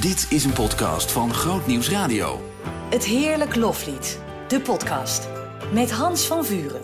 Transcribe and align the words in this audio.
Dit 0.00 0.26
is 0.30 0.44
een 0.44 0.52
podcast 0.52 1.12
van 1.12 1.34
Groot 1.34 1.66
Nieuws 1.66 1.90
Radio. 1.90 2.52
Het 2.90 3.04
Heerlijk 3.04 3.56
Loflied, 3.56 4.20
de 4.48 4.60
podcast. 4.60 5.28
Met 5.72 5.90
Hans 5.90 6.26
van 6.26 6.44
Vuren. 6.44 6.80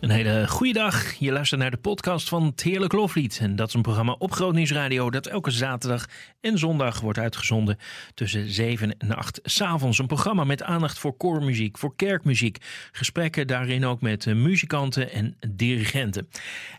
Een 0.00 0.10
hele 0.10 0.48
goede 0.48 0.72
dag. 0.72 1.12
Je 1.12 1.32
luistert 1.32 1.60
naar 1.60 1.70
de 1.70 1.76
podcast 1.76 2.28
van 2.28 2.44
het 2.44 2.62
Heerlijk 2.62 2.92
Loflied. 2.92 3.38
En 3.40 3.56
dat 3.56 3.68
is 3.68 3.74
een 3.74 3.82
programma 3.82 4.12
op 4.18 4.32
Groot 4.32 4.54
Nieuws 4.54 4.72
Radio 4.72 5.10
dat 5.10 5.26
elke 5.26 5.50
zaterdag 5.50 6.06
en 6.40 6.58
zondag 6.58 7.00
wordt 7.00 7.18
uitgezonden 7.18 7.78
tussen 8.14 8.50
7 8.50 8.98
en 8.98 9.16
8 9.16 9.40
s'avonds. 9.42 9.98
Een 9.98 10.06
programma 10.06 10.44
met 10.44 10.62
aandacht 10.62 10.98
voor 10.98 11.16
koormuziek, 11.16 11.78
voor 11.78 11.96
kerkmuziek. 11.96 12.58
Gesprekken 12.92 13.46
daarin 13.46 13.84
ook 13.84 14.00
met 14.00 14.26
eh, 14.26 14.34
muzikanten 14.34 15.10
en 15.10 15.36
dirigenten. 15.48 16.28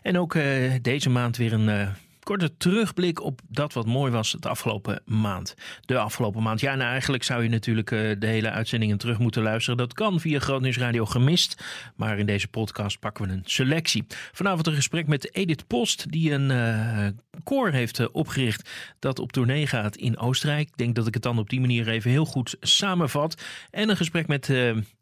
En 0.02 0.18
ook 0.18 0.34
uh, 0.34 0.72
deze 0.82 1.10
maand 1.10 1.36
weer 1.36 1.52
een... 1.52 1.68
Uh, 1.68 1.88
korte 2.28 2.56
terugblik 2.56 3.22
op 3.22 3.40
dat 3.48 3.72
wat 3.72 3.86
mooi 3.86 4.12
was 4.12 4.32
het 4.32 4.46
afgelopen 4.46 5.02
maand. 5.04 5.54
De 5.80 5.98
afgelopen 5.98 6.42
maand. 6.42 6.60
Ja, 6.60 6.74
nou 6.74 6.90
eigenlijk 6.90 7.22
zou 7.22 7.42
je 7.42 7.48
natuurlijk 7.48 7.90
uh, 7.90 8.14
de 8.18 8.26
hele 8.26 8.50
uitzendingen 8.50 8.98
terug 8.98 9.18
moeten 9.18 9.42
luisteren. 9.42 9.78
Dat 9.78 9.92
kan 9.92 10.20
via 10.20 10.38
Grootnieuws 10.38 10.78
Radio 10.78 11.06
gemist. 11.06 11.64
Maar 11.96 12.18
in 12.18 12.26
deze 12.26 12.48
podcast 12.48 12.98
pakken 12.98 13.26
we 13.26 13.32
een 13.32 13.42
selectie. 13.44 14.06
Vanavond 14.32 14.66
een 14.66 14.74
gesprek 14.74 15.06
met 15.06 15.34
Edith 15.34 15.66
Post, 15.66 16.10
die 16.10 16.32
een 16.32 16.50
uh, 16.50 17.06
koor 17.44 17.70
heeft 17.70 17.98
uh, 17.98 18.06
opgericht 18.12 18.70
dat 18.98 19.18
op 19.18 19.32
tournee 19.32 19.66
gaat 19.66 19.96
in 19.96 20.18
Oostenrijk. 20.18 20.68
Ik 20.68 20.76
denk 20.76 20.94
dat 20.94 21.06
ik 21.06 21.14
het 21.14 21.22
dan 21.22 21.38
op 21.38 21.50
die 21.50 21.60
manier 21.60 21.88
even 21.88 22.10
heel 22.10 22.26
goed 22.26 22.56
samenvat. 22.60 23.42
En 23.70 23.88
een 23.88 23.96
gesprek 23.96 24.26
met 24.26 24.52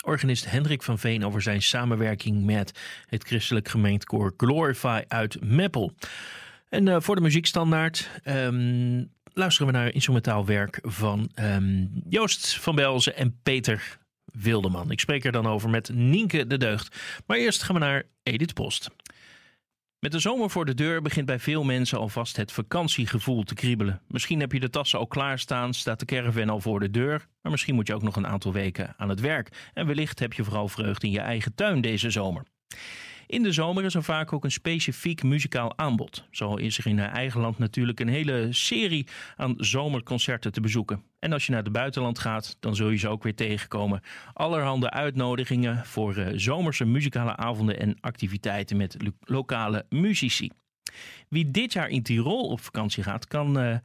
organist 0.05 0.51
Hendrik 0.51 0.83
van 0.83 0.99
Veen 0.99 1.25
over 1.25 1.43
zijn 1.43 1.63
samenwerking 1.63 2.45
met 2.45 2.81
het 3.07 3.25
christelijk 3.25 3.69
gemeentekoor 3.69 4.35
Glorify 4.37 5.03
uit 5.09 5.37
Meppel. 5.41 5.93
En 6.77 6.87
uh, 6.87 6.97
voor 7.01 7.15
de 7.15 7.21
muziekstandaard 7.21 8.11
um, 8.25 9.11
luisteren 9.33 9.73
we 9.73 9.79
naar 9.79 9.95
instrumentaal 9.95 10.47
werk 10.47 10.79
van 10.83 11.31
um, 11.41 11.91
Joost 12.09 12.61
van 12.61 12.75
Belzen 12.75 13.17
en 13.17 13.39
Peter 13.43 13.99
Wildeman. 14.25 14.91
Ik 14.91 15.01
spreek 15.01 15.25
er 15.25 15.33
dan 15.33 15.47
over 15.47 15.71
met 15.71 15.91
Nienke 15.93 16.47
de 16.47 16.57
Deugd. 16.57 16.97
Maar 17.27 17.37
eerst 17.37 17.63
gaan 17.63 17.75
we 17.75 17.81
naar 17.81 18.03
Edith 18.23 18.55
Post. 18.55 18.91
Met 19.99 20.13
de 20.13 20.19
zomer 20.19 20.51
voor 20.51 20.65
de 20.65 20.75
deur 20.75 21.03
begint 21.03 21.27
bij 21.27 21.39
veel 21.39 21.65
mensen 21.65 21.99
alvast 21.99 22.37
het 22.37 22.53
vakantiegevoel 22.53 23.43
te 23.43 23.55
kriebelen. 23.55 24.01
Misschien 24.09 24.41
heb 24.41 24.53
je 24.53 24.61
de 24.61 24.71
tassen 24.71 24.99
al 24.99 25.07
klaarstaan, 25.07 25.75
staat 25.75 25.99
de 25.99 26.07
caravan 26.07 26.49
al 26.49 26.61
voor 26.61 26.81
de 26.81 26.91
deur, 26.91 27.27
maar 27.43 27.53
misschien 27.53 27.75
moet 27.75 27.87
je 27.87 27.95
ook 27.95 28.03
nog 28.03 28.17
een 28.17 28.27
aantal 28.27 28.53
weken 28.53 28.95
aan 28.97 29.09
het 29.09 29.21
werk. 29.21 29.71
En 29.75 29.87
wellicht 29.87 30.19
heb 30.19 30.33
je 30.33 30.45
vooral 30.45 30.69
vreugde 30.69 31.07
in 31.07 31.13
je 31.13 31.21
eigen 31.21 31.55
tuin 31.55 31.81
deze 31.81 32.11
zomer. 32.11 32.43
In 33.27 33.43
de 33.43 33.53
zomer 33.53 33.85
is 33.85 33.95
er 33.95 34.03
vaak 34.03 34.33
ook 34.33 34.45
een 34.45 34.51
specifiek 34.51 35.23
muzikaal 35.23 35.79
aanbod. 35.79 36.25
Zo 36.31 36.55
is 36.55 36.79
er 36.79 36.87
in 36.87 36.99
eigen 36.99 37.41
land 37.41 37.59
natuurlijk 37.59 38.01
een 38.01 38.09
hele 38.09 38.49
serie 38.51 39.07
aan 39.37 39.55
zomerconcerten 39.57 40.53
te 40.53 40.61
bezoeken. 40.61 41.03
En 41.19 41.33
als 41.33 41.47
je 41.47 41.53
naar 41.53 41.63
het 41.63 41.73
buitenland 41.73 42.19
gaat, 42.19 42.57
dan 42.61 42.77
zul 42.77 42.91
je 42.91 42.97
ze 42.97 43.09
ook 43.09 43.23
weer 43.23 43.35
tegenkomen. 43.35 44.01
Allerhande 44.33 44.91
uitnodigingen 44.91 45.85
voor 45.85 46.17
uh, 46.17 46.27
zomerse 46.35 46.85
muzikale 46.85 47.37
avonden 47.37 47.81
en 47.81 47.97
activiteiten 48.01 48.77
met 48.77 48.97
lo 49.03 49.11
lokale 49.21 49.87
muzici. 49.89 50.51
Wie 51.29 51.51
dit 51.51 51.73
jaar 51.73 51.89
in 51.89 52.03
Tirol 52.03 52.49
op 52.49 52.61
vakantie 52.61 53.03
gaat, 53.03 53.27
kan 53.27 53.61
uh, 53.61 53.77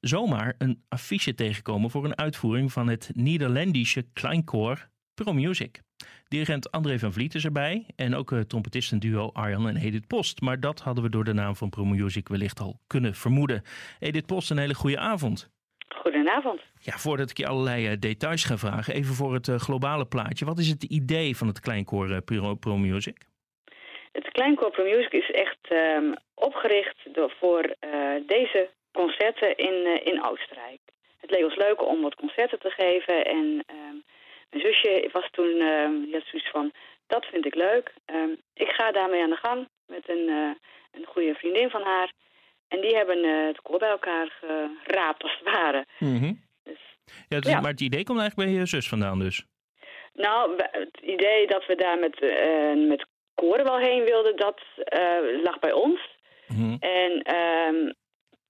zomaar 0.00 0.54
een 0.58 0.82
affiche 0.88 1.34
tegenkomen 1.34 1.90
voor 1.90 2.04
een 2.04 2.18
uitvoering 2.18 2.72
van 2.72 2.88
het 2.88 3.10
Nederlandische 3.14 4.06
kleinkoor 4.12 4.88
Pro 5.14 5.32
Music. 5.32 5.80
Dirigent 6.28 6.70
André 6.70 6.98
van 6.98 7.12
Vliet 7.12 7.34
is 7.34 7.44
erbij 7.44 7.86
en 7.96 8.14
ook 8.14 8.30
uh, 8.30 8.40
trompetistenduo 8.40 9.30
Arjan 9.32 9.68
en 9.68 9.76
Edith 9.76 10.06
Post. 10.06 10.40
Maar 10.40 10.60
dat 10.60 10.80
hadden 10.80 11.04
we 11.04 11.10
door 11.10 11.24
de 11.24 11.32
naam 11.32 11.56
van 11.56 11.70
Pro 11.70 11.84
Music 11.84 12.28
wellicht 12.28 12.60
al 12.60 12.80
kunnen 12.86 13.14
vermoeden. 13.14 13.62
Edith 14.00 14.26
Post, 14.26 14.50
een 14.50 14.58
hele 14.58 14.74
goede 14.74 14.98
avond. 14.98 15.50
Goedenavond. 15.88 16.60
Ja, 16.80 16.98
voordat 16.98 17.30
ik 17.30 17.36
je 17.36 17.46
allerlei 17.46 17.90
uh, 17.90 17.96
details 17.98 18.44
ga 18.44 18.56
vragen, 18.56 18.94
even 18.94 19.14
voor 19.14 19.34
het 19.34 19.48
uh, 19.48 19.56
globale 19.56 20.06
plaatje. 20.06 20.44
Wat 20.44 20.58
is 20.58 20.68
het 20.68 20.82
idee 20.82 21.36
van 21.36 21.46
het 21.46 21.60
kleinkoor 21.60 22.22
Pro, 22.22 22.54
Pro 22.54 22.76
Music? 22.76 23.16
Het 24.12 24.28
kleinkoor 24.32 24.70
Pro 24.70 24.84
Music 24.84 25.12
is 25.12 25.30
echt 25.30 25.58
um, 25.72 26.14
opgericht 26.34 26.98
door, 27.12 27.34
voor 27.40 27.76
deze 28.26 28.70
concerten 28.92 29.56
in, 29.56 30.00
in 30.04 30.24
Oostenrijk. 30.24 30.80
Het 31.20 31.30
leek 31.30 31.44
ons 31.44 31.56
leuk 31.56 31.86
om 31.86 32.02
wat 32.02 32.14
concerten 32.14 32.58
te 32.58 32.70
geven 32.70 33.24
en... 33.24 33.64
Um, 33.70 34.04
mijn 34.50 34.64
zusje 34.64 35.08
was 35.12 35.28
toen, 35.30 35.56
uh, 35.56 36.12
had 36.12 36.26
zoiets 36.26 36.50
van, 36.50 36.72
dat 37.06 37.26
vind 37.26 37.46
ik 37.46 37.54
leuk. 37.54 37.94
Uh, 38.06 38.36
ik 38.54 38.68
ga 38.68 38.92
daarmee 38.92 39.22
aan 39.22 39.30
de 39.30 39.36
gang 39.36 39.68
met 39.86 40.08
een, 40.08 40.28
uh, 40.28 40.50
een 40.90 41.06
goede 41.06 41.34
vriendin 41.34 41.70
van 41.70 41.82
haar. 41.82 42.12
En 42.68 42.80
die 42.80 42.96
hebben 42.96 43.24
uh, 43.24 43.46
het 43.46 43.60
koor 43.62 43.78
bij 43.78 43.88
elkaar 43.88 44.38
geraapt, 44.84 45.22
als 45.22 45.38
het 45.38 45.54
ware. 45.54 45.86
Mm 45.98 46.18
-hmm. 46.18 46.44
dus, 46.62 46.96
ja, 47.28 47.40
dus, 47.40 47.52
ja, 47.52 47.60
Maar 47.60 47.70
het 47.70 47.80
idee 47.80 48.04
komt 48.04 48.20
eigenlijk 48.20 48.50
bij 48.50 48.58
je 48.58 48.66
zus 48.66 48.88
vandaan 48.88 49.18
dus? 49.18 49.44
Nou, 50.12 50.56
het 50.56 50.98
idee 51.02 51.46
dat 51.46 51.66
we 51.66 51.74
daar 51.74 51.98
met, 51.98 52.20
met 52.88 53.06
koren 53.34 53.64
wel 53.64 53.78
heen 53.78 54.04
wilden, 54.04 54.36
dat 54.36 54.60
lag 55.42 55.58
bij 55.58 55.72
ons. 55.72 56.16
Mm 56.46 56.56
-hmm. 56.56 56.76
En 56.80 57.34
um, 57.34 57.94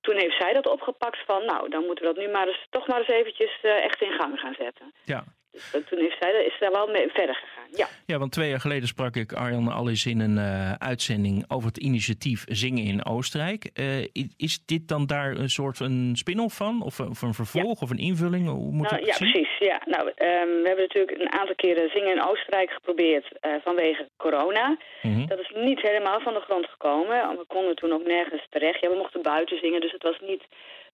toen 0.01 0.17
heeft 0.17 0.37
zij 0.37 0.53
dat 0.53 0.67
opgepakt 0.69 1.19
van, 1.27 1.45
nou, 1.45 1.69
dan 1.69 1.85
moeten 1.85 2.05
we 2.07 2.15
dat 2.15 2.25
nu 2.25 2.33
maar 2.33 2.47
eens, 2.47 2.67
toch 2.71 2.87
maar 2.87 2.99
eens 2.99 3.09
eventjes 3.09 3.61
echt 3.63 4.03
in 4.03 4.13
gang 4.13 4.41
gaan 4.41 4.55
zetten. 4.59 4.93
Ja, 5.05 5.25
dus 5.53 5.83
toen 5.89 5.99
heeft 5.99 6.17
zij, 6.21 6.45
is 6.45 6.57
daar 6.61 6.73
wel 6.73 6.87
mee 6.87 7.09
verder 7.09 7.35
gegaan, 7.35 7.69
ja. 7.71 7.87
Ja, 8.07 8.19
want 8.19 8.33
twee 8.33 8.49
jaar 8.49 8.61
geleden 8.61 8.89
sprak 8.89 9.17
ik 9.17 9.33
Arjan 9.33 9.69
al 9.69 9.89
eens 9.89 10.07
in 10.07 10.21
een 10.21 10.37
uh, 10.37 10.73
uitzending 10.73 11.45
over 11.49 11.69
het 11.69 11.79
initiatief 11.79 12.45
Zingen 12.47 12.85
in 12.85 13.05
Oostenrijk. 13.05 13.71
Uh, 13.75 14.07
is 14.37 14.65
dit 14.67 14.89
dan 14.89 15.07
daar 15.07 15.31
een 15.31 15.49
soort 15.49 15.81
een 15.81 16.11
spin-off 16.15 16.57
van? 16.57 16.83
Of, 16.83 17.01
of 17.01 17.23
een 17.23 17.35
vervolg 17.35 17.81
ja. 17.81 17.85
of 17.85 17.91
een 17.91 17.99
invulling? 17.99 18.49
Hoe 18.49 18.73
moet 18.73 18.91
nou, 18.91 19.05
ja, 19.05 19.13
zien? 19.13 19.31
precies. 19.31 19.59
Ja. 19.59 19.83
Nou, 19.85 20.07
um, 20.07 20.15
we 20.63 20.65
hebben 20.65 20.87
natuurlijk 20.89 21.21
een 21.21 21.33
aantal 21.33 21.55
keren 21.55 21.91
Zingen 21.91 22.13
in 22.17 22.23
Oostenrijk 22.23 22.71
geprobeerd 22.71 23.27
uh, 23.41 23.55
vanwege 23.63 24.09
corona. 24.17 24.69
Mm 25.03 25.15
-hmm. 25.15 25.27
Dat 25.27 25.39
is 25.39 25.53
niet 25.55 25.81
helemaal 25.81 26.21
van 26.21 26.35
de 26.35 26.41
grond 26.41 26.67
gekomen. 26.67 27.37
We 27.37 27.45
konden 27.47 27.77
toen 27.77 27.93
ook 27.93 28.07
nergens 28.07 28.47
terecht. 28.51 28.81
Ja, 28.81 28.89
we 28.89 28.97
mochten 28.97 29.23
buiten 29.23 29.59
zingen, 29.59 29.81
dus 29.81 29.93
het 29.93 30.03
was 30.03 30.19
niet 30.21 30.43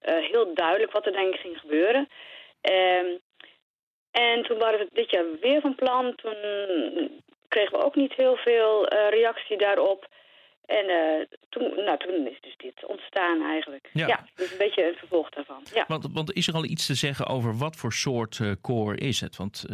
heel 0.01 0.55
duidelijk 0.55 0.93
wat 0.93 1.07
er 1.07 1.13
denk 1.13 1.35
ik 1.35 1.41
ging 1.41 1.59
gebeuren. 1.59 2.09
Um, 2.71 3.21
en 4.15 4.43
toen 4.43 4.59
waren 4.59 4.79
we 4.79 4.89
dit 4.93 5.11
jaar 5.11 5.25
weer 5.41 5.61
van 5.61 5.75
plan. 5.75 6.15
Toen 6.15 6.37
kregen 7.49 7.79
we 7.79 7.85
ook 7.85 7.95
niet 7.95 8.13
heel 8.13 8.37
veel 8.37 8.93
uh, 8.93 9.09
reactie 9.11 9.57
daarop. 9.57 10.09
En 10.67 10.85
uh, 10.91 11.25
toen, 11.49 11.75
nou, 11.85 11.99
toen 11.99 12.27
is 12.27 12.41
dus 12.41 12.57
dit 12.57 12.87
ontstaan 12.87 13.43
eigenlijk. 13.43 13.91
Ja, 13.93 14.07
ja 14.07 14.25
dus 14.35 14.53
een 14.53 14.59
beetje 14.59 14.89
een 14.89 14.95
vervolg 14.95 15.29
daarvan. 15.29 15.63
Ja. 15.75 15.85
Want, 15.89 16.07
want 16.13 16.33
is 16.33 16.49
er 16.49 16.55
al 16.55 16.65
iets 16.65 16.87
te 16.87 16.95
zeggen 16.95 17.27
over 17.27 17.57
wat 17.57 17.77
voor 17.77 17.93
soort 17.93 18.39
uh, 18.39 18.53
koor 18.61 19.01
is 19.01 19.21
het? 19.21 19.37
Want 19.37 19.65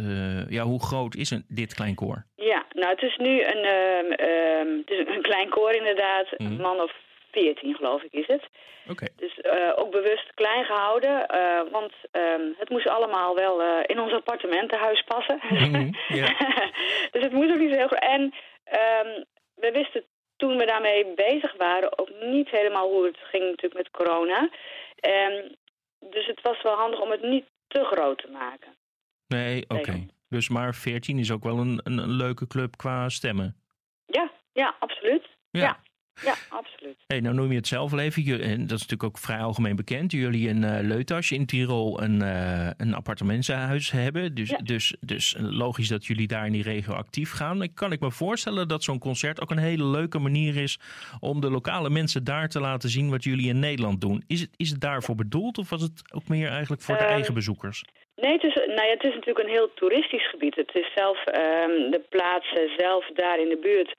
ja, 0.49 0.63
hoe 0.63 0.83
groot 0.83 1.15
is 1.15 1.29
een, 1.29 1.45
dit 1.47 1.73
klein 1.73 1.95
koor? 1.95 2.25
Ja, 2.35 2.65
nou 2.71 2.89
het 2.89 3.01
is 3.01 3.17
nu 3.17 3.43
een, 3.43 3.65
um, 3.65 4.77
het 4.77 4.89
is 4.89 5.15
een 5.15 5.21
klein 5.21 5.49
koor 5.49 5.71
inderdaad. 5.71 6.27
Mm. 6.37 6.45
Een 6.45 6.61
man 6.61 6.79
of 6.79 6.93
14 7.31 7.75
geloof 7.75 8.01
ik 8.03 8.13
is 8.13 8.27
het. 8.27 8.49
Okay. 8.89 9.09
Dus 9.15 9.39
uh, 9.41 9.71
ook 9.75 9.91
bewust 9.91 10.33
klein 10.33 10.65
gehouden, 10.65 11.25
uh, 11.35 11.71
want 11.71 11.93
um, 12.11 12.55
het 12.57 12.69
moest 12.69 12.87
allemaal 12.87 13.35
wel 13.35 13.61
uh, 13.61 13.79
in 13.85 13.99
ons 13.99 14.13
appartementenhuis 14.13 15.03
passen. 15.03 15.39
Mm, 15.49 15.91
dus 17.13 17.23
het 17.23 17.31
moest 17.31 17.51
ook 17.51 17.59
niet 17.59 17.71
zo 17.71 17.77
heel 17.77 17.87
goed. 17.87 17.99
En 17.99 18.21
um, 18.21 19.25
we 19.55 19.71
wisten 19.71 20.03
toen 20.35 20.57
we 20.57 20.65
daarmee 20.65 21.13
bezig 21.15 21.53
waren 21.57 21.99
ook 21.99 22.09
niet 22.21 22.49
helemaal 22.49 22.89
hoe 22.89 23.05
het 23.05 23.17
ging 23.17 23.43
natuurlijk 23.43 23.83
met 23.83 23.91
corona. 23.91 24.49
Um, 25.01 25.55
dus 26.09 26.25
het 26.25 26.41
was 26.41 26.61
wel 26.61 26.75
handig 26.75 26.99
om 26.99 27.11
het 27.11 27.21
niet 27.21 27.45
te 27.67 27.83
groot 27.83 28.17
te 28.17 28.31
maken. 28.31 28.75
Nee, 29.27 29.63
oké. 29.63 29.75
Okay. 29.75 30.07
Dus 30.29 30.49
maar 30.49 30.75
14 30.75 31.19
is 31.19 31.31
ook 31.31 31.43
wel 31.43 31.57
een, 31.57 31.79
een, 31.83 31.97
een, 31.97 32.11
leuke 32.11 32.47
club 32.47 32.77
qua 32.77 33.09
stemmen. 33.09 33.55
Ja, 34.05 34.31
ja, 34.53 34.75
absoluut. 34.79 35.27
ja. 35.49 35.61
ja. 35.61 35.79
Ja, 36.23 36.33
absoluut. 36.49 36.95
Hey, 37.07 37.19
nou 37.19 37.35
noem 37.35 37.49
je 37.49 37.55
het 37.55 37.67
zelf 37.67 37.91
al 37.91 37.99
even, 37.99 38.41
en 38.41 38.67
dat 38.67 38.77
is 38.77 38.87
natuurlijk 38.87 39.03
ook 39.03 39.17
vrij 39.17 39.39
algemeen 39.39 39.75
bekend. 39.75 40.11
Jullie 40.11 40.47
in 40.47 40.63
uh, 40.63 40.77
Leutas 40.81 41.31
in 41.31 41.45
Tirol 41.45 42.01
een, 42.01 42.21
uh, 42.21 42.69
een 42.77 42.93
appartementenhuis 42.93 43.91
hebben. 43.91 44.35
Dus, 44.35 44.49
ja. 44.49 44.57
dus, 44.57 44.95
dus 44.99 45.35
logisch 45.39 45.87
dat 45.87 46.05
jullie 46.05 46.27
daar 46.27 46.45
in 46.45 46.51
die 46.51 46.63
regio 46.63 46.93
actief 46.93 47.31
gaan. 47.31 47.61
Ik 47.61 47.75
kan 47.75 47.91
ik 47.91 47.99
me 47.99 48.11
voorstellen 48.11 48.67
dat 48.67 48.83
zo'n 48.83 48.99
concert 48.99 49.41
ook 49.41 49.51
een 49.51 49.57
hele 49.57 49.85
leuke 49.85 50.19
manier 50.19 50.57
is 50.57 50.79
om 51.19 51.41
de 51.41 51.49
lokale 51.49 51.89
mensen 51.89 52.23
daar 52.23 52.47
te 52.47 52.59
laten 52.59 52.89
zien 52.89 53.09
wat 53.09 53.23
jullie 53.23 53.49
in 53.49 53.59
Nederland 53.59 54.01
doen. 54.01 54.23
Is 54.27 54.41
het, 54.41 54.49
is 54.57 54.69
het 54.69 54.81
daarvoor 54.81 55.15
bedoeld 55.15 55.57
of 55.57 55.69
was 55.69 55.81
het 55.81 56.13
ook 56.13 56.27
meer 56.27 56.49
eigenlijk 56.49 56.81
voor 56.81 56.97
de 56.97 57.01
Ehm, 57.01 57.13
eigen 57.13 57.33
bezoekers? 57.33 57.83
Nee, 58.15 58.33
het 58.33 58.43
is, 58.43 58.55
nou 58.55 58.87
ja, 58.87 58.93
het 58.93 59.03
is 59.03 59.13
natuurlijk 59.13 59.45
een 59.45 59.55
heel 59.57 59.73
toeristisch 59.73 60.29
gebied. 60.29 60.55
Het 60.55 60.75
is 60.75 60.91
zelf 60.95 61.17
um, 61.27 61.91
de 61.91 62.01
plaatsen 62.09 62.69
zelf 62.77 63.05
daar 63.13 63.39
in 63.39 63.49
de 63.49 63.57
buurt 63.57 63.95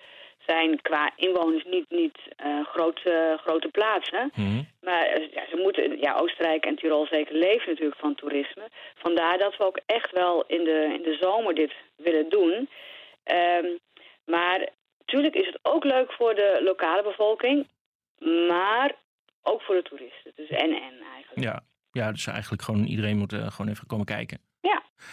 zijn 0.46 0.80
qua 0.82 1.12
inwoners 1.16 1.64
niet, 1.64 1.90
niet 1.90 2.18
uh, 2.46 2.66
grote, 2.66 3.38
grote 3.44 3.68
plaatsen. 3.68 4.30
Mhm. 4.34 4.48
Mm. 4.48 4.68
Maar 4.80 5.20
uh, 5.20 5.32
ja, 5.32 5.42
ze 5.50 5.56
moeten, 5.56 6.00
ja, 6.00 6.14
Oostenrijk 6.14 6.64
en 6.64 6.76
Tirol 6.76 7.06
zeker 7.06 7.34
leven 7.34 7.68
natuurlijk 7.68 8.00
van 8.00 8.14
toerisme. 8.14 8.68
Vandaar 8.94 9.38
dat 9.38 9.56
we 9.56 9.64
ook 9.64 9.80
echt 9.86 10.10
wel 10.10 10.44
in 10.46 10.64
de, 10.64 10.90
in 10.94 11.02
de 11.02 11.16
zomer 11.20 11.54
dit 11.54 11.72
willen 11.96 12.28
doen. 12.28 12.68
Um, 13.24 13.78
maar 14.24 14.68
natuurlijk 14.98 15.34
is 15.34 15.46
het 15.46 15.58
ook 15.62 15.84
leuk 15.84 16.12
voor 16.12 16.34
de 16.34 16.60
lokale 16.64 17.02
bevolking. 17.02 17.68
Maar 18.48 18.92
ook 19.42 19.62
voor 19.62 19.74
de 19.74 19.82
toeristen. 19.82 20.32
Dus 20.34 20.48
en 20.48 20.70
en 20.70 20.94
eigenlijk. 21.14 21.48
Ja. 21.48 21.62
Ja, 21.92 22.12
dus 22.12 22.26
eigenlijk 22.26 22.62
gewoon 22.62 22.84
iedereen 22.84 23.16
moet 23.16 23.34
gewoon 23.34 23.68
even 23.68 23.86
komen 23.86 24.06
kijken. 24.06 24.38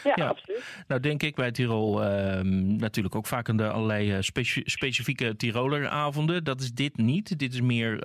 Ja, 0.04 0.14
ja, 0.16 0.28
absoluut. 0.28 0.84
Nou 0.88 1.02
denk 1.02 1.24
ik 1.24 1.36
bij 1.36 1.52
Tirol 1.52 2.04
ehm, 2.04 2.76
natuurlijk 2.76 3.16
ook 3.16 3.28
vaak 3.28 3.50
aan 3.50 3.58
de 3.58 3.70
allerlei 3.70 4.18
specifieke 4.64 5.36
Tiroleravonden. 5.36 6.44
Dat 6.44 6.62
is 6.62 6.72
dit 6.72 6.98
niet. 6.98 7.40
Dit 7.40 7.54
is 7.54 7.62
meer 7.62 8.00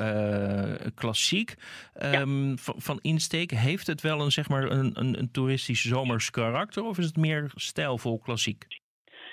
klassiek. 0.94 1.54
Um, 2.02 2.58
van, 2.58 2.74
van, 2.78 2.98
insteek, 3.02 3.50
heeft 3.50 3.86
het 3.86 4.00
wel 4.00 4.20
een, 4.20 4.32
zeg 4.32 4.48
maar, 4.48 4.62
een, 4.62 4.90
een, 4.94 5.18
een 5.18 5.30
toeristisch 5.32 5.84
zomers 5.84 6.30
karakter 6.30 6.84
of 6.84 6.98
is 6.98 7.04
het 7.04 7.16
meer 7.16 7.50
stijlvol 7.54 8.18
klassiek? 8.18 8.66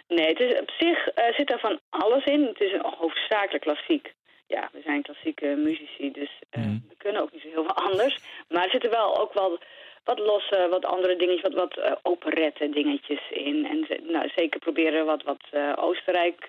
Nee, 0.07 0.27
het 0.27 0.39
is 0.39 0.59
op 0.59 0.69
zich 0.77 1.17
uh, 1.17 1.33
zit 1.33 1.47
daar 1.47 1.59
van 1.59 1.79
alles 1.89 2.23
in. 2.23 2.41
Het 2.41 2.59
is 2.59 2.71
een 2.71 2.93
hoofdzakelijk 2.97 3.63
klassiek. 3.63 4.13
Ja, 4.47 4.69
we 4.71 4.81
zijn 4.83 5.01
klassieke 5.01 5.45
muzici, 5.45 6.11
dus 6.11 6.41
uh, 6.51 6.63
we 6.63 6.95
kunnen 6.97 7.21
ook 7.21 7.31
niet 7.31 7.41
zo 7.41 7.47
heel 7.47 7.63
veel 7.63 7.75
anders. 7.75 8.19
Maar 8.49 8.63
er 8.63 8.69
zitten 8.69 8.89
wel 8.89 9.19
ook 9.19 9.33
wel 9.33 9.59
wat 10.03 10.19
losse, 10.19 10.67
wat 10.69 10.85
andere 10.85 11.15
dingetjes, 11.15 11.41
wat, 11.41 11.53
wat 11.53 11.77
uh, 11.77 11.91
operette 12.01 12.69
dingetjes 12.69 13.29
in. 13.29 13.65
En 13.65 14.03
nou, 14.11 14.29
zeker 14.35 14.59
proberen 14.59 15.05
wat, 15.05 15.23
wat 15.23 15.43
Oostenrijk 15.75 16.45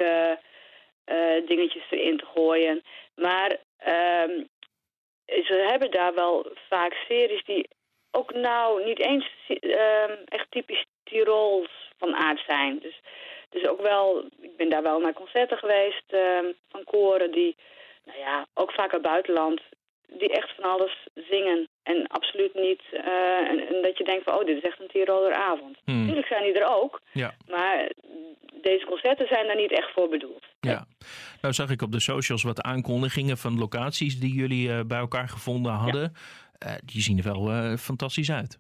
dingetjes 1.47 1.91
erin 1.91 2.17
te 2.17 2.25
gooien. 2.35 2.83
Maar 3.15 3.57
ehm, 3.79 4.43
ze 5.27 5.67
hebben 5.69 5.91
daar 5.91 6.15
wel 6.15 6.47
vaak 6.69 6.93
series 7.09 7.45
die 7.45 7.69
ook 8.11 8.35
nou 8.35 8.85
niet 8.85 8.99
eens 8.99 9.31
ehm, 9.47 10.17
echt 10.25 10.47
typisch 10.51 10.85
Tirols 11.05 11.91
van 11.99 12.15
aard 12.15 12.43
zijn. 12.47 12.79
Dus 12.79 13.01
dus 13.53 13.67
ook 13.67 13.81
wel, 13.81 14.25
ik 14.41 14.57
ben 14.57 14.69
daar 14.69 14.83
wel 14.83 15.01
naar 15.01 15.13
concerten 15.13 15.59
geweest 15.59 16.05
uh, 16.11 16.39
van 16.69 16.85
koren 16.85 17.31
die, 17.31 17.57
nou 18.05 18.19
ja, 18.19 18.47
ook 18.55 18.73
vaak 18.73 18.93
uit 18.93 19.03
buitenland, 19.03 19.61
die 20.19 20.33
echt 20.33 20.55
van 20.55 20.65
alles 20.65 21.07
zingen. 21.15 21.69
En 21.83 22.07
absoluut 22.07 22.55
niet, 22.55 22.83
uh, 22.93 23.49
en, 23.49 23.83
dat 23.83 23.99
je 23.99 24.05
denkt 24.05 24.25
van, 24.25 24.35
oh, 24.35 24.45
dit 24.45 24.57
is 24.57 24.63
echt 24.63 24.81
een 24.81 24.89
Tiroleravond. 24.89 25.79
Hmm. 25.85 25.99
Natuurlijk 25.99 26.27
zijn 26.27 26.43
die 26.43 26.61
er 26.61 26.75
ook, 26.77 27.01
ja. 27.13 27.35
maar 27.49 27.91
deze 28.61 28.87
concerten 28.87 29.27
zijn 29.27 29.47
daar 29.47 29.57
niet 29.57 29.73
echt 29.73 29.93
voor 29.93 30.09
bedoeld. 30.09 30.45
Ja, 30.61 30.87
nou 31.41 31.55
zag 31.55 31.71
ik 31.71 31.83
op 31.83 31.93
de 31.93 32.01
socials 32.01 32.43
wat 32.43 32.63
aankondigingen 32.63 33.39
van 33.39 33.59
locaties 33.59 34.21
die 34.21 34.35
jullie 34.35 34.69
uh, 34.69 34.81
bij 34.87 34.99
elkaar 34.99 35.29
gevonden 35.29 35.73
hadden. 35.73 36.13
Ja. 36.59 36.69
Uh, 36.69 36.75
die 36.85 37.03
zien 37.03 37.19
er 37.19 37.25
wel 37.25 37.77
fantastisch 37.77 38.31
uit. 38.31 38.59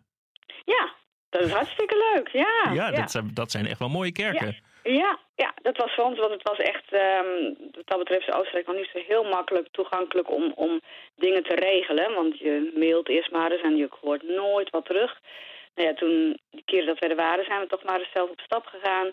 Ja, 0.65 0.95
dat 1.31 1.43
is 1.43 1.51
hartstikke 1.51 2.13
leuk, 2.15 2.29
ja. 2.29 2.73
Ja, 2.73 2.91
Dat, 2.91 3.11
zijn, 3.11 3.31
dat 3.35 3.51
zijn 3.51 3.67
echt 3.67 3.79
wel 3.79 3.89
mooie 3.89 4.13
kerken. 4.13 4.57
Ja, 4.83 5.19
ja, 5.35 5.55
dat 5.63 5.77
was 5.77 5.95
voor 5.95 6.05
ons, 6.05 6.19
want 6.19 6.31
het 6.31 6.49
was 6.49 6.59
echt, 6.59 6.93
um, 6.93 7.57
wat 7.73 7.87
dat 7.87 7.99
betreft 7.99 8.29
is 8.29 8.35
Oostenrijk 8.35 8.67
nog 8.67 8.77
niet 8.77 8.91
zo 8.93 8.99
heel 9.07 9.25
makkelijk 9.25 9.69
toegankelijk 9.71 10.31
om, 10.31 10.53
om 10.55 10.81
dingen 11.15 11.43
te 11.43 11.55
regelen. 11.55 12.15
Want 12.15 12.39
je 12.39 12.73
mailt 12.75 13.09
eerst 13.09 13.31
maar 13.31 13.51
eens 13.51 13.63
en 13.63 13.77
je 13.77 13.89
hoort 14.01 14.23
nooit 14.23 14.71
wat 14.71 14.85
terug. 14.85 15.21
Nou 15.75 15.89
ja, 15.89 15.95
toen, 15.95 16.39
die 16.51 16.63
keren 16.65 16.87
dat 16.87 16.99
we 16.99 17.07
er 17.07 17.17
waren, 17.17 17.45
zijn 17.45 17.61
we 17.61 17.67
toch 17.67 17.83
maar 17.83 17.99
eens 17.99 18.13
zelf 18.13 18.31
op 18.31 18.41
stap 18.41 18.67
gegaan. 18.67 19.13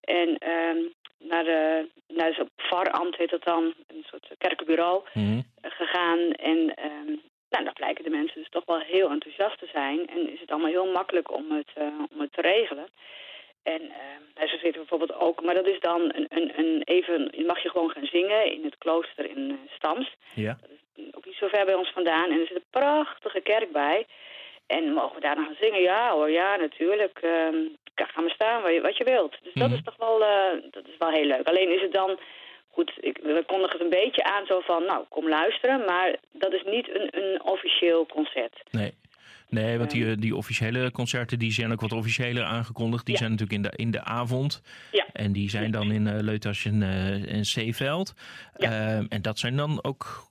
En 0.00 0.28
um, 0.28 0.94
naar, 1.18 1.44
de, 1.44 1.88
naar 2.06 2.34
het 2.34 2.48
varambt 2.56 3.16
heet 3.16 3.30
dat 3.30 3.44
dan, 3.44 3.74
een 3.86 4.04
soort 4.06 4.28
kerkenbureau, 4.38 5.02
mm 5.12 5.46
gegaan. 5.62 6.32
En 6.32 6.58
um, 6.58 7.22
nou, 7.50 7.64
dan 7.64 7.72
blijken 7.72 8.04
de 8.04 8.10
mensen 8.10 8.40
dus 8.40 8.50
toch 8.50 8.64
wel 8.64 8.78
heel 8.78 9.10
enthousiast 9.10 9.58
te 9.58 9.68
zijn. 9.72 10.08
En 10.08 10.32
is 10.32 10.40
het 10.40 10.50
allemaal 10.50 10.70
heel 10.70 10.92
makkelijk 10.92 11.32
om 11.34 11.50
het, 11.50 11.70
uh, 11.78 11.84
om 12.12 12.20
het 12.20 12.32
te 12.32 12.40
regelen. 12.40 12.88
En 13.74 13.82
uh, 13.82 14.48
zo 14.48 14.56
zitten 14.56 14.80
bijvoorbeeld 14.80 15.14
ook, 15.14 15.42
maar 15.42 15.54
dat 15.54 15.66
is 15.66 15.80
dan 15.80 16.00
een, 16.00 16.26
een, 16.28 16.52
een 16.58 16.82
even, 16.84 17.32
mag 17.46 17.62
je 17.62 17.70
gewoon 17.70 17.90
gaan 17.90 18.06
zingen 18.06 18.52
in 18.52 18.64
het 18.64 18.78
klooster 18.78 19.30
in 19.30 19.50
uh, 19.50 19.56
Stams. 19.76 20.16
Ja. 20.34 20.58
Dat 20.60 20.70
is 20.94 21.14
ook 21.14 21.26
niet 21.26 21.34
zo 21.34 21.48
ver 21.48 21.64
bij 21.64 21.74
ons 21.74 21.90
vandaan. 21.90 22.30
En 22.30 22.40
er 22.40 22.46
zit 22.46 22.56
een 22.56 22.80
prachtige 22.80 23.40
kerk 23.40 23.72
bij. 23.72 24.06
En 24.66 24.92
mogen 24.92 25.14
we 25.14 25.20
daar 25.20 25.36
nog 25.36 25.44
gaan 25.44 25.56
zingen? 25.60 25.80
Ja 25.80 26.12
hoor, 26.12 26.30
ja 26.30 26.56
natuurlijk. 26.56 27.18
Uh, 27.22 27.30
ga 27.94 28.20
maar 28.20 28.30
staan 28.30 28.62
wat 28.62 28.72
je, 28.72 28.80
wat 28.80 28.96
je 28.96 29.04
wilt. 29.04 29.36
Dus 29.42 29.54
dat 29.54 29.68
mhm. 29.68 29.76
is 29.76 29.84
toch 29.84 29.96
wel, 29.96 30.20
uh, 30.20 30.62
dat 30.70 30.86
is 30.86 30.96
wel 30.98 31.10
heel 31.10 31.24
leuk. 31.24 31.48
Alleen 31.48 31.74
is 31.74 31.80
het 31.82 31.92
dan, 31.92 32.18
goed, 32.70 32.92
ik, 33.00 33.18
we 33.22 33.44
kondigen 33.46 33.72
het 33.72 33.80
een 33.80 34.00
beetje 34.00 34.24
aan 34.24 34.46
zo 34.46 34.60
van, 34.60 34.84
nou 34.84 35.04
kom 35.08 35.28
luisteren. 35.28 35.84
Maar 35.84 36.16
dat 36.32 36.52
is 36.52 36.62
niet 36.62 36.88
een, 36.94 37.08
een 37.10 37.42
officieel 37.42 38.06
concert. 38.06 38.62
Nee. 38.70 38.92
Nee, 39.48 39.78
want 39.78 39.90
die, 39.90 40.06
ehm. 40.06 40.20
die 40.20 40.36
officiële 40.36 40.90
concerten 40.90 41.38
die 41.38 41.52
zijn 41.52 41.72
ook 41.72 41.80
wat 41.80 41.92
officiëler 41.92 42.44
aangekondigd. 42.44 43.06
Die 43.06 43.16
zijn 43.16 43.30
natuurlijk 43.30 43.58
in 43.58 43.70
de, 43.70 43.76
in 43.76 43.90
de 43.90 44.04
avond. 44.04 44.62
Ja. 44.92 45.06
En 45.12 45.32
die 45.32 45.50
zijn 45.50 45.70
dan 45.70 45.90
in 45.92 46.06
uh, 46.06 46.18
Leutas 46.18 46.64
en, 46.64 46.80
uh, 46.80 47.32
en 47.32 47.44
Zeeveld. 47.44 48.14
Ja. 48.56 48.70
Uh, 48.70 49.04
en 49.08 49.22
dat 49.22 49.38
zijn 49.38 49.56
dan 49.56 49.84
ook 49.84 50.28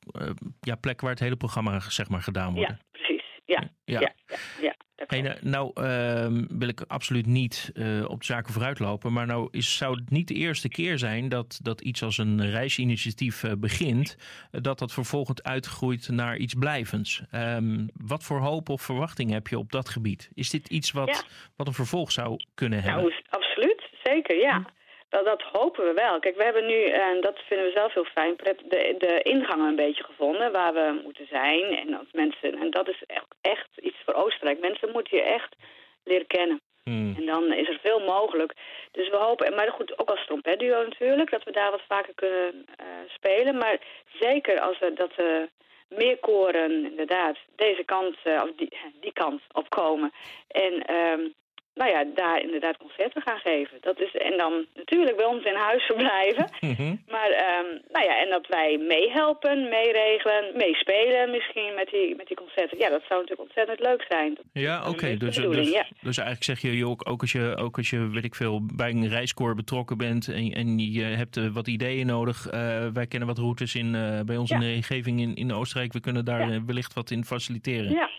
ja, 0.60 0.76
plekken 0.76 1.06
waar 1.06 1.14
het 1.14 1.24
hele 1.24 1.36
programma 1.36 1.80
zeg 1.80 2.10
maar, 2.10 2.22
gedaan 2.22 2.54
wordt. 2.54 2.70
Ja, 2.70 2.78
precies. 2.92 3.24
Ja, 3.46 3.64
ja. 3.86 4.14
ja. 4.62 4.76
Hey, 5.06 5.22
nou, 5.22 5.38
nou 5.42 5.72
ehm, 5.74 6.46
wil 6.50 6.68
ik 6.68 6.82
absoluut 6.88 7.26
niet 7.26 7.72
uh, 7.74 8.10
op 8.10 8.24
zaken 8.24 8.54
vooruitlopen. 8.54 9.14
Maar 9.14 9.26
nou 9.26 9.48
is, 9.52 9.78
zou 9.78 9.96
het 9.96 10.10
niet 10.10 10.28
de 10.28 10.34
eerste 10.34 10.70
keer 10.70 10.98
zijn 10.98 11.30
dat, 11.30 11.60
dat 11.64 11.82
iets 11.82 12.04
als 12.04 12.18
een 12.18 12.50
reisinitiatief 12.50 13.44
uh, 13.44 13.52
begint. 13.58 14.18
Uh, 14.52 14.62
dat 14.62 14.80
dat 14.80 14.94
vervolgens 14.94 15.44
uitgroeit 15.44 16.10
naar 16.10 16.38
iets 16.38 16.54
blijvends. 16.54 17.22
Um, 17.32 17.90
wat 17.94 18.24
voor 18.24 18.40
hoop 18.40 18.70
of 18.70 18.82
verwachting 18.82 19.32
heb 19.32 19.48
je 19.48 19.58
op 19.58 19.72
dat 19.72 19.90
gebied? 19.90 20.30
Is 20.34 20.50
dit 20.50 20.70
iets 20.70 20.92
wat, 20.92 21.08
ja. 21.08 21.22
wat 21.56 21.68
een 21.68 21.74
vervolg 21.74 22.12
zou 22.12 22.40
kunnen 22.54 22.84
hebben? 22.84 23.04
Nou, 23.04 23.24
absoluut. 23.30 23.90
Zeker, 24.04 24.38
ja. 24.38 24.58
Hm. 24.58 24.77
Dat, 25.10 25.26
dat 25.26 25.42
hopen 25.42 25.86
we 25.86 25.94
wel. 25.94 26.20
Kijk, 26.20 26.36
we 26.36 26.44
hebben 26.44 26.66
nu, 26.66 26.84
en 26.84 27.22
dat 27.22 27.40
vinden 27.40 27.66
we 27.66 27.72
zelf 27.72 27.94
heel 27.94 28.06
fijn, 28.06 28.36
de, 28.36 28.96
de 28.98 29.22
ingangen 29.22 29.68
een 29.68 29.76
beetje 29.76 30.04
gevonden 30.04 30.52
waar 30.52 30.74
we 30.74 31.00
moeten 31.04 31.28
zijn. 31.28 31.64
En, 31.64 31.94
als 31.94 32.12
mensen, 32.12 32.56
en 32.56 32.72
dat 32.72 32.90
is 32.90 33.04
echt, 33.08 33.26
echt 33.42 33.70
iets 33.76 33.98
voor 34.06 34.14
Oostenrijk. 34.14 34.60
Mensen 34.60 34.92
moeten 34.92 35.18
je 35.18 35.24
echt 35.24 35.56
leren 36.04 36.28
kennen. 36.28 36.62
Hmm. 36.84 37.14
En 37.18 37.26
dan 37.26 37.54
is 37.54 37.68
er 37.68 37.80
veel 37.82 38.00
mogelijk. 38.00 38.54
Dus 38.92 39.10
we 39.10 39.16
hopen, 39.16 39.56
maar 39.56 39.72
goed, 39.72 40.00
ook 40.00 40.10
als 40.10 40.26
trompetduo 40.26 40.84
natuurlijk, 40.84 41.32
dat 41.32 41.44
we 41.44 41.52
daar 41.52 41.72
wat 41.72 41.82
vaker 41.88 42.14
kunnen 42.14 42.54
uh, 42.54 42.86
spelen. 43.08 43.58
Maar 43.58 43.80
zeker 44.20 44.60
als 44.60 44.80
we 44.80 44.94
dat 44.94 45.12
uh, 45.18 45.44
meer 45.90 46.18
koren 46.18 46.86
inderdaad 46.86 47.38
deze 47.56 47.84
kant, 47.84 48.16
uh, 48.24 48.42
of 48.44 48.50
die, 48.56 48.78
die 49.02 49.14
kant 49.14 49.42
opkomen. 49.52 50.12
En 50.48 50.96
um, 50.96 51.34
nou 51.78 51.90
ja, 51.92 52.06
daar 52.16 52.42
inderdaad 52.42 52.78
concerten 52.78 53.22
gaan 53.22 53.40
geven. 53.40 53.78
Dat 53.82 54.00
is, 54.00 54.16
en 54.16 54.38
dan 54.38 54.66
natuurlijk 54.76 55.18
bij 55.18 55.26
ons 55.26 55.44
in 55.44 55.56
huis 55.56 55.84
verblijven. 55.84 56.46
Mhm. 56.68 56.96
Maar 57.08 57.30
um, 57.30 57.82
nou 57.92 58.06
ja, 58.06 58.22
en 58.24 58.30
dat 58.30 58.48
wij 58.48 58.78
meehelpen, 58.78 59.70
meeregelen, 59.70 60.52
meespelen 60.56 61.32
misschien 61.32 61.74
met 61.76 61.90
die, 61.90 62.16
met 62.16 62.28
die 62.28 62.38
concerten. 62.38 62.78
Ja, 62.78 62.90
dat 62.90 63.04
zou 63.08 63.22
natuurlijk 63.22 63.50
ontzettend 63.50 63.80
leuk 63.80 64.06
zijn. 64.10 64.38
Ja, 64.54 64.90
oké. 64.90 65.18
Dus, 65.18 65.36
dus, 65.36 65.70
ja. 65.70 65.86
dus 66.02 66.18
eigenlijk 66.18 66.44
zeg 66.44 66.62
je 66.62 66.86
ook, 66.86 67.10
ook 67.10 67.22
als 67.22 67.32
je, 67.32 67.56
ook 67.56 67.78
als 67.78 67.90
je, 67.90 68.10
weet 68.10 68.24
ik 68.24 68.36
veel, 68.36 68.66
bij 68.76 68.90
een 68.90 69.08
reiskoor 69.08 69.56
betrokken 69.56 69.98
bent 69.98 70.28
en, 70.28 70.52
en 70.54 70.80
je 70.80 71.04
hebt 71.04 71.38
uh, 71.38 71.48
wat 71.48 71.68
ideeën 71.68 72.06
nodig. 72.06 72.46
Uh, 72.46 72.88
wij 72.94 73.08
kennen 73.08 73.28
wat 73.28 73.38
routes 73.38 73.76
in, 73.76 73.94
uh, 73.94 74.22
bij 74.22 74.38
ons 74.38 74.50
ja. 74.50 74.56
in 74.56 74.62
de 74.62 74.76
omgeving 74.76 75.20
in, 75.20 75.36
in 75.36 75.54
Oostenrijk. 75.54 75.94
We 75.94 76.00
kunnen 76.00 76.26
daar 76.26 76.52
ja. 76.52 76.66
wellicht 76.66 76.94
wat 76.94 77.12
in 77.12 77.26
faciliteren. 77.26 77.92
Ja, 77.92 78.10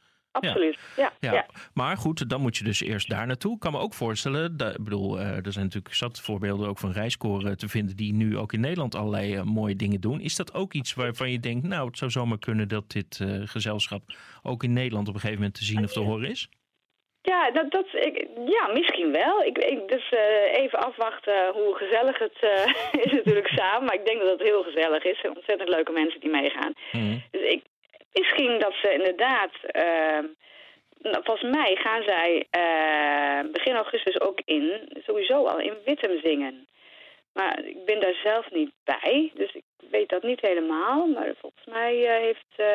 absoluut. 0.41 0.79
Ja. 0.97 1.13
Ja. 1.21 1.47
Maar 1.75 1.97
goed, 1.97 2.31
dan 2.31 2.41
moet 2.41 2.57
je 2.57 2.65
dus 2.65 2.83
eerst 2.83 3.09
daar 3.09 3.27
naartoe. 3.27 3.55
Ik 3.55 3.61
kan 3.61 3.73
me 3.73 3.79
ook 3.79 3.95
voorstellen, 3.95 4.57
dat, 4.57 4.75
ik 4.75 4.85
bedoel, 4.85 5.19
uh, 5.19 5.47
er 5.47 5.53
zijn 5.53 5.65
natuurlijk 5.65 5.95
zat 5.95 6.21
voorbeelden 6.21 6.69
ook 6.69 6.79
van 6.79 6.93
reiskoren 6.93 7.57
te 7.57 7.69
vinden 7.69 7.97
die 7.97 8.13
nu 8.13 8.39
ook 8.39 8.53
in 8.53 8.61
Nederland 8.61 8.95
allerlei 8.95 9.37
uh, 9.37 9.43
mooie 9.43 9.77
dingen 9.77 10.01
doen. 10.01 10.21
Is 10.21 10.37
dat 10.37 10.55
ook 10.55 10.73
iets 10.73 10.95
waarvan 10.95 11.31
je 11.31 11.41
denkt, 11.41 11.67
nou, 11.67 11.87
het 11.87 11.99
zou 11.99 12.11
zomaar 12.11 12.39
kunnen 12.39 12.69
dat 12.69 12.91
dit 12.91 13.19
uh, 13.23 13.43
gezelschap 13.45 14.03
ook 14.43 14.63
in 14.63 14.73
Nederland 14.73 15.09
op 15.09 15.15
een 15.15 15.21
gegeven 15.21 15.41
moment 15.41 15.59
te 15.59 15.65
zien 15.65 15.85
of 15.85 15.93
te 15.93 16.01
horen 16.01 16.31
is? 16.31 16.49
Ja, 17.23 17.51
dat, 17.51 17.71
dat, 17.71 17.87
ik, 17.93 18.27
ja 18.47 18.73
misschien 18.73 19.13
wel. 19.13 19.43
Ik, 19.45 19.59
ik 19.59 19.89
dus 19.89 20.13
even 20.53 20.79
afwachten 20.79 21.53
hoe 21.53 21.75
gezellig 21.75 22.19
het 22.19 22.39
is 23.05 23.13
natuurlijk 23.13 23.49
samen. 23.49 23.85
Maar 23.85 23.95
ik 23.95 24.07
denk 24.07 24.21
dat 24.21 24.31
het 24.31 24.43
heel 24.43 24.63
gezellig 24.63 25.05
is. 25.05 25.25
Ontzettend 25.35 25.69
leuke 25.69 25.93
mensen 25.93 26.21
die 26.21 26.31
meegaan. 26.31 26.73
Mm. 26.93 27.23
Dus 27.31 27.43
ik, 27.43 27.63
Misschien 28.13 28.59
dat 28.59 28.75
ze 28.83 28.93
inderdaad... 28.93 29.51
Uh, 29.73 30.19
volgens 31.03 31.51
mij 31.57 31.77
gaan 31.77 32.03
zij 32.03 32.47
uh, 32.59 33.53
begin 33.53 33.75
augustus 33.75 34.21
ook 34.21 34.41
in, 34.45 34.89
sowieso 35.07 35.45
al 35.45 35.61
in 35.61 35.75
Wittem 35.85 36.21
zingen. 36.23 36.67
Maar 37.33 37.65
ik 37.65 37.85
ben 37.85 38.01
daar 38.01 38.19
zelf 38.23 38.51
niet 38.51 38.73
bij, 38.85 39.31
dus 39.35 39.55
ik 39.55 39.65
weet 39.91 40.09
dat 40.09 40.23
niet 40.23 40.41
helemaal. 40.41 41.07
Maar 41.07 41.35
volgens 41.41 41.65
mij 41.65 41.95
uh, 41.97 42.11
heeft, 42.11 42.53
uh, 42.57 42.67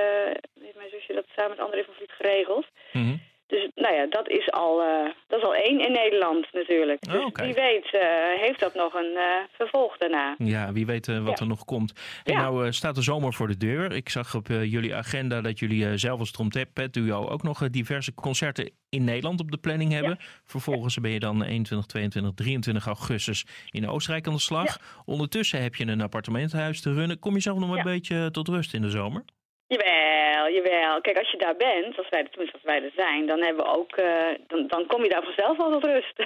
heeft 0.61 0.75
mijn 0.75 0.89
zusje 0.89 1.13
dat 1.13 1.25
samen 1.35 1.49
met 1.49 1.65
André 1.65 1.83
van 1.83 1.93
Vliet 1.93 2.11
geregeld. 2.11 2.65
Mm. 2.91 3.21
Dus 3.53 3.69
nou 3.75 3.95
ja, 3.95 4.05
dat 4.05 4.29
is 4.29 4.51
al, 4.51 4.81
uh, 4.81 5.09
dat 5.27 5.39
is 5.39 5.45
al 5.45 5.55
één 5.55 5.79
in 5.79 5.91
Nederland 5.91 6.47
natuurlijk. 6.51 7.01
Dus 7.01 7.15
oh, 7.15 7.25
okay. 7.25 7.45
wie 7.45 7.55
weet 7.55 7.93
uh, 7.93 8.01
heeft 8.41 8.59
dat 8.59 8.73
nog 8.73 8.93
een 8.93 9.11
uh, 9.15 9.23
vervolg 9.51 9.97
daarna. 9.97 10.35
Ja, 10.37 10.71
wie 10.71 10.85
weet 10.85 11.05
wat 11.05 11.39
ja. 11.39 11.43
er 11.43 11.47
nog 11.47 11.65
komt. 11.65 11.93
En 12.23 12.33
ja. 12.33 12.41
nou 12.41 12.73
staat 12.73 12.95
de 12.95 13.01
zomer 13.01 13.33
voor 13.33 13.47
de 13.47 13.57
deur. 13.57 13.91
Ik 13.91 14.09
zag 14.09 14.35
op 14.35 14.47
jullie 14.47 14.95
agenda 14.95 15.41
dat 15.41 15.59
jullie 15.59 15.97
zelf 15.97 16.19
als 16.19 16.31
trompet 16.31 16.93
duo 16.93 17.27
ook 17.27 17.43
nog 17.43 17.69
diverse 17.69 18.13
concerten 18.13 18.71
in 18.89 19.03
Nederland 19.03 19.39
op 19.39 19.51
de 19.51 19.57
planning 19.57 19.91
hebben. 19.91 20.15
Ja. 20.19 20.25
Vervolgens 20.43 20.97
ben 20.97 21.11
je 21.11 21.19
dan 21.19 21.43
21, 21.43 21.87
22, 21.87 22.33
23 22.33 22.85
augustus 22.85 23.45
in 23.69 23.89
Oostenrijk 23.89 24.27
aan 24.27 24.33
de 24.33 24.39
slag. 24.39 24.77
Ondertussen 25.05 25.61
heb 25.61 25.75
je 25.75 25.85
een 25.85 26.01
appartementenhuis 26.01 26.81
te 26.81 26.93
runnen. 26.93 27.19
Kom 27.19 27.33
je 27.33 27.41
zelf 27.41 27.59
nog 27.59 27.75
een 27.75 27.83
beetje 27.83 28.31
tot 28.31 28.47
rust 28.47 28.73
in 28.73 28.81
de 28.81 28.89
zomer? 28.89 29.23
Jawel 29.67 30.12
Jawel, 30.51 30.71
jawel. 30.71 31.01
Kijk, 31.01 31.17
als 31.17 31.31
je 31.31 31.37
daar 31.37 31.55
bent, 31.55 31.97
als 31.97 32.09
wij, 32.09 32.23
tenminste 32.23 32.57
als 32.57 32.63
wij 32.63 32.83
er 32.83 32.91
zijn, 32.95 33.25
dan 33.25 33.41
hebben 33.41 33.65
we 33.65 33.71
ook, 33.71 33.97
uh, 33.97 34.27
dan, 34.47 34.67
dan 34.67 34.85
kom 34.85 35.03
je 35.03 35.09
daar 35.09 35.23
vanzelf 35.23 35.59
al 35.59 35.71
tot 35.71 35.83
rust. 35.83 36.17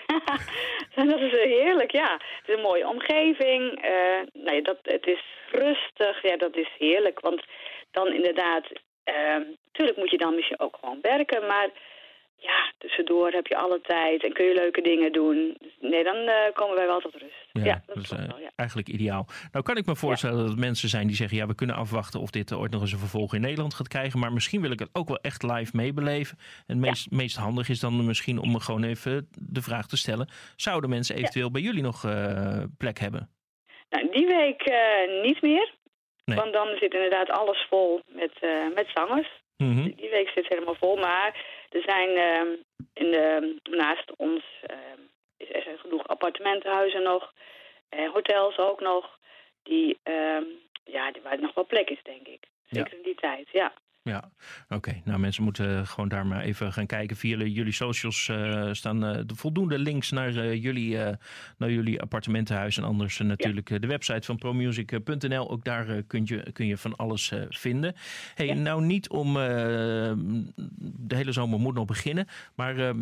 dat 1.12 1.20
is 1.20 1.32
heerlijk, 1.32 1.92
ja. 1.92 2.12
Het 2.14 2.48
is 2.48 2.56
een 2.56 2.62
mooie 2.62 2.88
omgeving. 2.88 3.86
Uh, 3.86 4.44
nee, 4.44 4.62
dat, 4.62 4.78
het 4.82 5.08
is 5.08 5.24
rustig, 5.52 6.22
ja, 6.22 6.38
dat 6.38 6.56
is 6.56 6.70
heerlijk. 6.78 7.20
Want 7.20 7.44
dan 7.92 8.14
inderdaad, 8.14 8.64
natuurlijk 9.04 9.98
uh, 9.98 10.04
moet 10.04 10.12
je 10.12 10.18
dan 10.18 10.36
misschien 10.36 10.60
ook 10.60 10.78
gewoon 10.80 11.00
werken, 11.02 11.46
maar 11.46 11.70
ja, 12.38 12.72
tussendoor 12.78 13.32
heb 13.32 13.48
je 13.48 13.58
alle 13.58 13.82
tijd 13.82 14.24
en 14.24 14.34
kun 14.34 14.46
je 14.46 14.54
leuke 14.54 14.82
dingen 14.82 15.12
doen. 15.12 15.56
Dus 15.60 15.72
nee, 15.80 16.04
dan 16.04 16.16
uh, 16.16 16.34
komen 16.54 16.76
wij 16.76 16.88
wel 16.88 17.00
tot 17.00 17.16
rust. 17.16 17.48
Ja, 17.52 17.82
dat, 17.86 17.98
is 17.98 18.12
uh, 18.12 18.28
wel, 18.28 18.40
ja. 18.40 18.47
Eigenlijk 18.58 18.90
ideaal. 18.90 19.26
Nou 19.52 19.64
kan 19.66 19.78
ik 19.78 19.86
me 19.86 19.96
voorstellen 19.96 20.38
dat 20.38 20.50
er 20.50 20.60
mensen 20.60 20.90
zijn 20.90 21.08
die 21.08 21.16
zeggen... 21.16 21.38
ja, 21.38 21.48
we 21.48 21.56
kunnen 21.56 21.76
afwachten 21.76 22.20
of 22.20 22.30
dit 22.30 22.54
ooit 22.54 22.72
nog 22.72 22.82
eens 22.82 22.92
een 22.92 23.00
vervolg 23.08 23.34
in 23.34 23.42
Nederland 23.42 23.74
gaat 23.74 23.88
krijgen. 23.88 24.20
Maar 24.20 24.34
misschien 24.34 24.62
wil 24.62 24.72
ik 24.72 24.80
het 24.80 24.90
ook 24.94 25.08
wel 25.08 25.20
echt 25.22 25.44
live 25.44 25.76
meebeleven. 25.76 26.38
En 26.40 26.78
het 26.78 26.86
meest, 26.86 27.12
meest 27.12 27.38
handig 27.38 27.70
is 27.70 27.80
dan 27.80 28.06
misschien 28.06 28.40
om 28.40 28.60
gewoon 28.60 28.84
even 28.84 29.28
de 29.32 29.62
vraag 29.62 29.88
te 29.88 29.98
stellen... 29.98 30.30
zouden 30.56 30.90
mensen 30.90 31.16
eventueel 31.16 31.52
bij 31.52 31.62
jullie 31.62 31.84
nog 31.84 32.04
uh, 32.04 32.64
plek 32.78 33.00
hebben? 33.00 33.30
Nou, 33.90 34.10
die 34.12 34.28
week 34.28 34.72
niet 35.22 35.42
meer. 35.42 35.76
Nee. 36.26 36.38
Want 36.38 36.54
dan 36.54 36.68
zit 36.80 36.94
inderdaad 36.94 37.30
alles 37.30 37.66
vol 37.70 38.02
met, 38.08 38.32
met 38.76 38.88
zangers. 38.94 39.30
Mm 39.58 39.76
-hmm. 39.76 39.96
Die 39.96 40.10
week 40.10 40.30
zit 40.30 40.48
helemaal 40.48 40.76
vol, 40.76 40.96
maar 40.96 41.46
er 41.70 41.82
zijn 41.86 42.10
uh, 42.10 42.58
in 42.94 43.12
de, 43.12 43.56
naast 43.70 44.16
ons 44.18 44.44
uh, 44.72 44.78
is 45.38 45.66
er 45.66 45.78
genoeg 45.78 46.08
appartementenhuizen 46.08 47.04
nog, 47.04 47.34
uh, 47.90 48.12
hotels 48.14 48.58
ook 48.58 48.82
nog, 48.82 49.20
die, 49.64 50.00
ehm, 50.04 50.44
ja, 50.84 51.12
waar 51.24 51.32
het 51.32 51.42
nog 51.42 51.54
wel 51.54 51.66
plek 51.66 51.90
is, 51.90 52.04
denk 52.04 52.28
ik. 52.28 52.48
Zeker 52.66 52.92
ja. 52.92 52.98
in 52.98 53.04
die 53.04 53.16
tijd, 53.16 53.50
ja. 53.52 53.74
Ja, 54.08 54.32
oké. 54.70 55.02
Nou, 55.06 55.20
mensen 55.20 55.44
moeten 55.44 55.88
gewoon 55.88 56.10
daar 56.10 56.26
maar 56.26 56.42
even 56.42 56.74
gaan 56.74 56.86
kijken. 56.86 57.16
Via 57.16 57.38
jullie 57.38 57.72
socials 57.72 58.28
uh, 58.28 58.70
staan 58.72 59.04
uh, 59.04 59.22
de 59.26 59.36
voldoende 59.36 59.80
links 59.80 60.12
naar, 60.12 60.34
uh, 60.34 60.64
jullie, 60.64 60.98
naar 61.58 61.72
jullie 61.72 62.02
appartementenhuis. 62.02 62.78
En 62.78 62.84
anders 62.84 63.20
natuurlijk 63.20 63.70
ja. 63.70 63.80
de 63.80 63.88
website 63.88 64.26
van 64.26 64.38
promusic.nl. 64.38 65.50
Ook 65.50 65.64
daar 65.64 66.04
kun, 66.04 66.22
je, 66.26 66.52
kun 66.52 66.68
je 66.68 66.78
van 66.78 66.96
alles 66.96 67.32
vinden. 67.50 67.96
Hey, 68.36 68.46
ja. 68.46 68.54
Nou, 68.54 68.82
niet 68.82 69.10
om 69.10 69.34
de 69.34 71.16
hele 71.16 71.32
zomer 71.32 71.60
moet 71.60 71.76
nog 71.76 71.86
beginnen. 71.86 72.28
Maar 72.56 72.96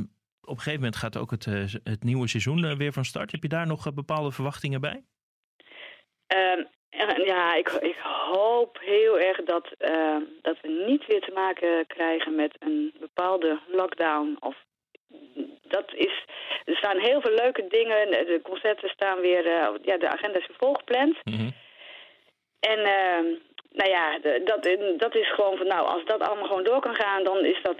op 0.45 0.55
een 0.55 0.57
gegeven 0.57 0.79
moment 0.79 0.95
gaat 0.95 1.17
ook 1.17 1.31
het, 1.31 1.45
het 1.83 2.03
nieuwe 2.03 2.27
seizoen 2.27 2.77
weer 2.77 2.93
van 2.93 3.05
start. 3.05 3.31
Heb 3.31 3.41
je 3.41 3.49
daar 3.49 3.67
nog 3.67 3.93
bepaalde 3.93 4.31
verwachtingen 4.31 4.81
bij? 4.81 5.03
Um, 6.27 6.67
ja, 7.25 7.55
ik, 7.55 7.69
ik 7.69 7.97
hoop 8.31 8.77
heel 8.81 9.19
erg 9.19 9.43
dat, 9.43 9.75
uh, 9.79 10.17
dat 10.41 10.57
we 10.61 10.83
niet 10.87 11.05
weer 11.05 11.21
te 11.21 11.31
maken 11.33 11.87
krijgen 11.87 12.35
met 12.35 12.55
een 12.59 12.93
bepaalde 12.99 13.59
lockdown. 13.67 14.37
Of, 14.39 14.55
dat 15.61 15.93
is, 15.93 16.25
er 16.63 16.75
staan 16.75 16.97
heel 16.97 17.21
veel 17.21 17.35
leuke 17.35 17.67
dingen. 17.67 18.11
De 18.11 18.39
concerten 18.43 18.89
staan 18.89 19.19
weer, 19.19 19.45
uh, 19.45 19.69
ja, 19.81 19.97
de 19.97 20.09
agenda 20.09 20.39
is 20.39 20.49
volgepland. 20.57 21.17
Mm 21.23 21.33
-hmm. 21.33 21.53
En 22.59 22.79
uh, 22.79 23.37
nou 23.71 23.89
ja, 23.89 24.19
dat, 24.19 24.63
dat 24.97 25.15
is 25.15 25.33
gewoon 25.33 25.57
van, 25.57 25.67
nou, 25.67 25.87
als 25.87 26.05
dat 26.05 26.21
allemaal 26.21 26.47
gewoon 26.47 26.63
door 26.63 26.79
kan 26.79 26.95
gaan, 26.95 27.23
dan 27.23 27.45
is 27.45 27.61
dat, 27.61 27.79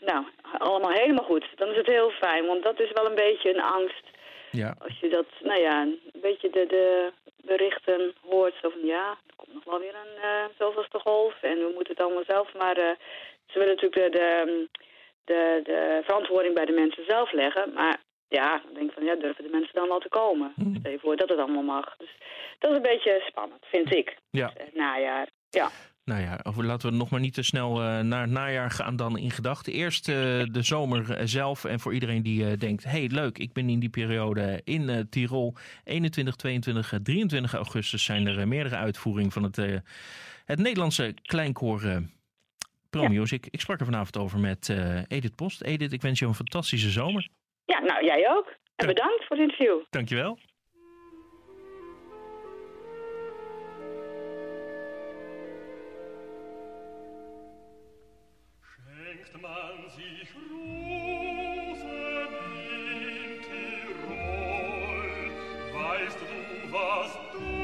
nou, 0.00 0.24
allemaal 0.58 0.90
helemaal 0.90 1.24
goed. 1.24 1.46
Dan 1.54 1.68
is 1.68 1.76
het 1.76 1.86
heel 1.86 2.10
fijn, 2.10 2.46
want 2.46 2.62
dat 2.62 2.80
is 2.80 2.90
wel 2.92 3.06
een 3.06 3.14
beetje 3.14 3.54
een 3.54 3.62
angst. 3.62 4.04
Ja. 4.50 4.74
Als 4.78 4.98
je 5.00 5.08
dat, 5.08 5.26
nou 5.40 5.60
ja, 5.60 5.80
een 5.82 6.00
beetje 6.12 6.50
de, 6.50 6.66
de 6.66 7.12
berichten 7.44 8.14
hoort. 8.20 8.54
Zo 8.62 8.68
van 8.70 8.84
ja, 8.84 9.08
er 9.26 9.34
komt 9.36 9.54
nog 9.54 9.64
wel 9.64 9.78
weer 9.78 9.94
een 9.94 10.16
uh, 10.24 10.44
zoveelste 10.58 10.98
golf 10.98 11.42
en 11.42 11.58
we 11.58 11.70
moeten 11.74 11.92
het 11.94 12.02
allemaal 12.02 12.24
zelf. 12.26 12.54
Maar 12.54 12.78
uh, 12.78 12.90
ze 13.46 13.58
willen 13.58 13.74
natuurlijk 13.74 14.12
de, 14.12 14.18
de, 14.18 14.68
de, 15.24 15.60
de, 15.64 16.00
verantwoording 16.04 16.54
bij 16.54 16.64
de 16.64 16.72
mensen 16.72 17.04
zelf 17.04 17.32
leggen. 17.32 17.72
Maar 17.72 18.00
ja, 18.28 18.60
dan 18.64 18.74
denk 18.74 18.88
ik 18.88 18.94
van 18.94 19.04
ja, 19.04 19.14
durven 19.14 19.44
de 19.44 19.50
mensen 19.50 19.74
dan 19.74 19.88
wel 19.88 20.00
te 20.00 20.08
komen? 20.08 20.52
Mm. 20.56 20.76
Stel 20.78 20.92
je 20.92 20.98
voor 20.98 21.16
dat 21.16 21.28
het 21.28 21.38
allemaal 21.38 21.62
mag. 21.62 21.96
Dus 21.96 22.16
dat 22.58 22.70
is 22.70 22.76
een 22.76 22.82
beetje 22.82 23.22
spannend, 23.26 23.64
vind 23.66 23.94
ik. 23.94 24.16
Ja. 24.30 24.52
Uh, 24.60 24.74
najaar, 24.74 25.28
ja. 25.50 25.70
Nou 26.04 26.20
ja, 26.20 26.40
laten 26.56 26.90
we 26.90 26.96
nog 26.96 27.10
maar 27.10 27.20
niet 27.20 27.34
te 27.34 27.42
snel 27.42 27.82
uh, 27.82 28.00
naar 28.00 28.20
het 28.20 28.30
najaar 28.30 28.70
gaan 28.70 28.96
dan 28.96 29.18
in 29.18 29.30
gedachten. 29.30 29.72
Eerst 29.72 30.08
uh, 30.08 30.14
de 30.50 30.62
zomer 30.62 31.28
zelf 31.28 31.64
en 31.64 31.80
voor 31.80 31.94
iedereen 31.94 32.22
die 32.22 32.44
uh, 32.44 32.58
denkt... 32.58 32.84
hey, 32.84 33.06
leuk, 33.06 33.38
ik 33.38 33.52
ben 33.52 33.68
in 33.68 33.78
die 33.78 33.88
periode 33.88 34.60
in 34.64 35.06
Tirol. 35.10 35.54
21, 35.84 36.36
22, 36.36 36.92
23 37.02 37.54
augustus 37.54 38.04
zijn 38.04 38.26
er 38.26 38.48
meerdere 38.48 38.76
uitvoeringen 38.76 39.32
van 39.32 39.42
het, 39.42 39.56
het 40.44 40.58
Nederlandse 40.58 41.14
kleinkoor 41.22 42.02
Pro 42.90 43.08
Music. 43.08 43.44
Ja. 43.44 43.50
Ik 43.50 43.60
sprak 43.60 43.80
er 43.80 43.84
vanavond 43.84 44.16
over 44.16 44.38
met 44.38 44.76
Edith 45.08 45.34
Post. 45.34 45.62
Edith, 45.62 45.92
ik 45.92 46.02
wens 46.02 46.18
je 46.18 46.26
een 46.26 46.34
fantastische 46.34 46.90
zomer. 46.90 47.28
Ja, 47.64 47.78
nou 47.78 48.04
jij 48.04 48.30
ook. 48.30 48.56
En 48.76 48.86
bedankt 48.86 49.26
voor 49.26 49.36
het 49.36 49.50
interview. 49.50 49.80
Dankjewel. 49.90 50.38
was 66.70 67.10
du 67.32 67.61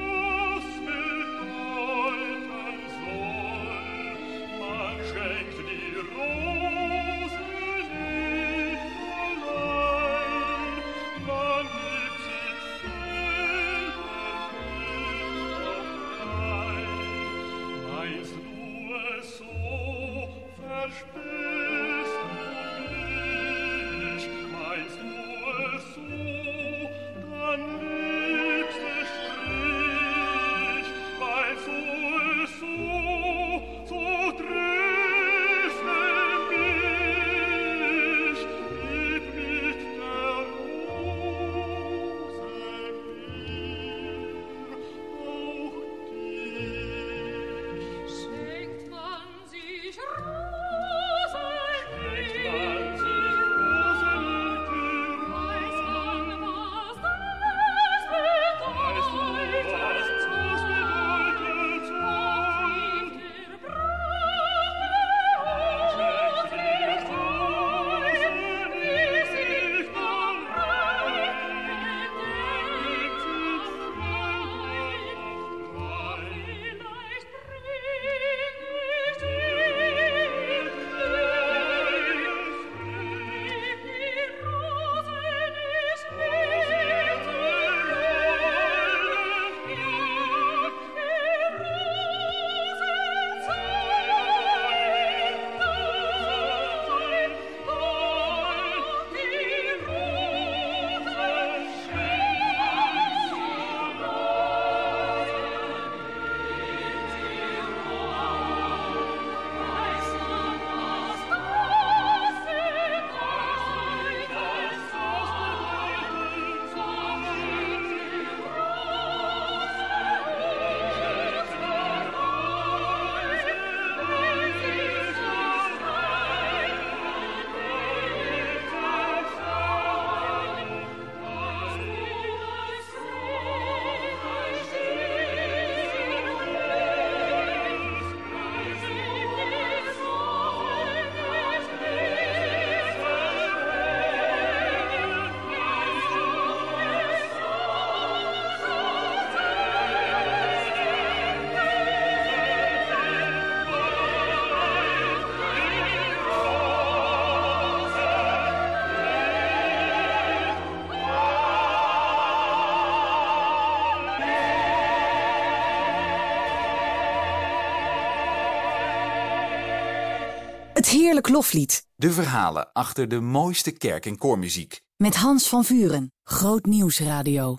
Heerlijk 171.19 171.37
Loflied. 171.37 171.87
De 171.97 172.13
verhalen 172.13 172.73
achter 172.73 173.09
de 173.09 173.21
mooiste 173.21 173.71
kerk- 173.71 174.07
en 174.07 174.19
koormuziek. 174.19 174.81
Met 174.97 175.17
Hans 175.17 175.49
van 175.49 175.65
Vuren. 175.65 176.13
Groot 176.23 176.67
Nieuwsradio. 176.67 177.57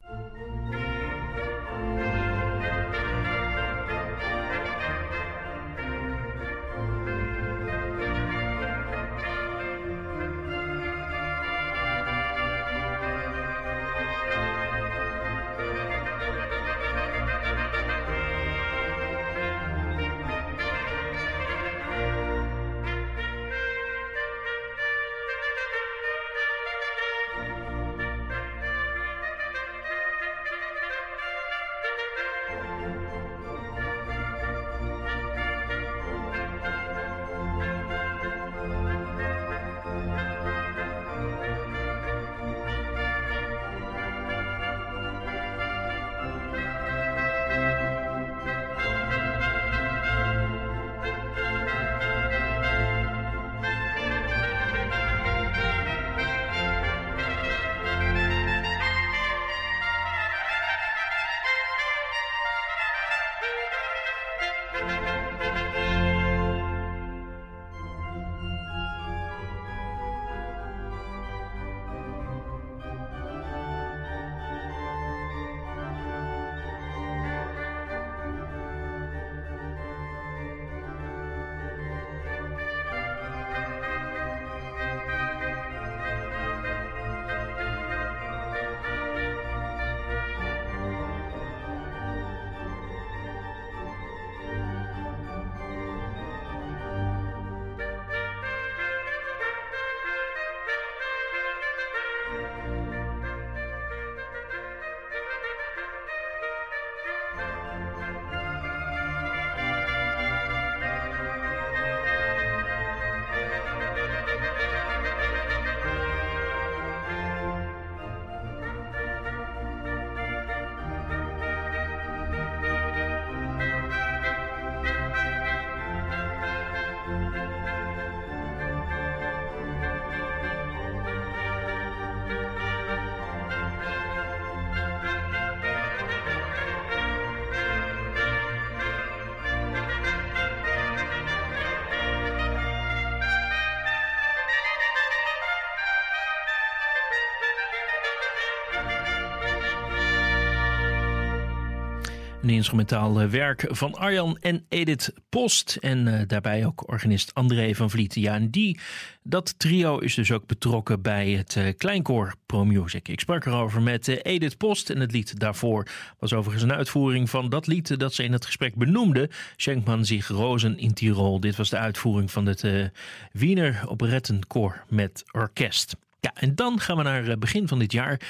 Instrumentaal 152.54 153.22
eh, 153.22 153.28
werk 153.28 153.66
van 153.70 153.94
Arjan 153.94 154.38
en 154.42 154.66
Edith 154.70 155.14
Post. 155.30 155.78
En 155.80 156.08
uh, 156.08 156.22
daarbij 156.28 156.66
ook 156.66 156.90
organist 156.90 157.34
André 157.34 157.76
van 157.76 157.90
Vliet. 157.90 158.16
Ja, 158.16 158.34
en 158.34 158.50
die, 158.50 158.80
dat 159.24 159.60
trio 159.60 159.98
is 159.98 160.16
dus 160.16 160.32
ook 160.32 160.46
betrokken 160.46 161.02
bij 161.02 161.30
het 161.30 161.56
uh, 161.56 161.68
kleinkoor 161.78 162.36
Pro 162.46 162.66
Music. 162.66 163.08
Ik 163.08 163.20
sprak 163.20 163.46
erover 163.46 163.82
met 163.82 164.08
uh, 164.08 164.18
Edith 164.22 164.58
Post. 164.58 164.90
En 164.90 165.00
het 165.00 165.12
lied 165.12 165.40
daarvoor 165.40 165.88
was 166.20 166.34
overigens 166.34 166.64
een 166.64 166.78
uitvoering 166.78 167.30
van 167.30 167.50
dat 167.50 167.68
lied 167.68 168.00
dat 168.00 168.14
ze 168.14 168.24
in 168.24 168.32
het 168.32 168.46
gesprek 168.46 168.76
benoemde. 168.76 169.30
Schenkman 169.56 170.06
zich 170.06 170.28
Rozen 170.28 170.78
in 170.78 170.94
Tirol. 170.94 171.40
Dit 171.40 171.56
was 171.56 171.70
de 171.70 171.78
uitvoering 171.78 172.32
van 172.32 172.46
het 172.46 172.92
Wiener 173.32 173.84
Operettenkoor 173.88 174.84
met 174.88 175.24
orkest. 175.32 175.96
Ja, 176.20 176.32
en 176.34 176.56
dan 176.56 176.80
gaan 176.80 176.98
we 176.98 177.04
naar 177.04 177.38
begin 177.38 177.68
van 177.68 177.80
dit 177.80 177.92
jaar. 177.92 178.22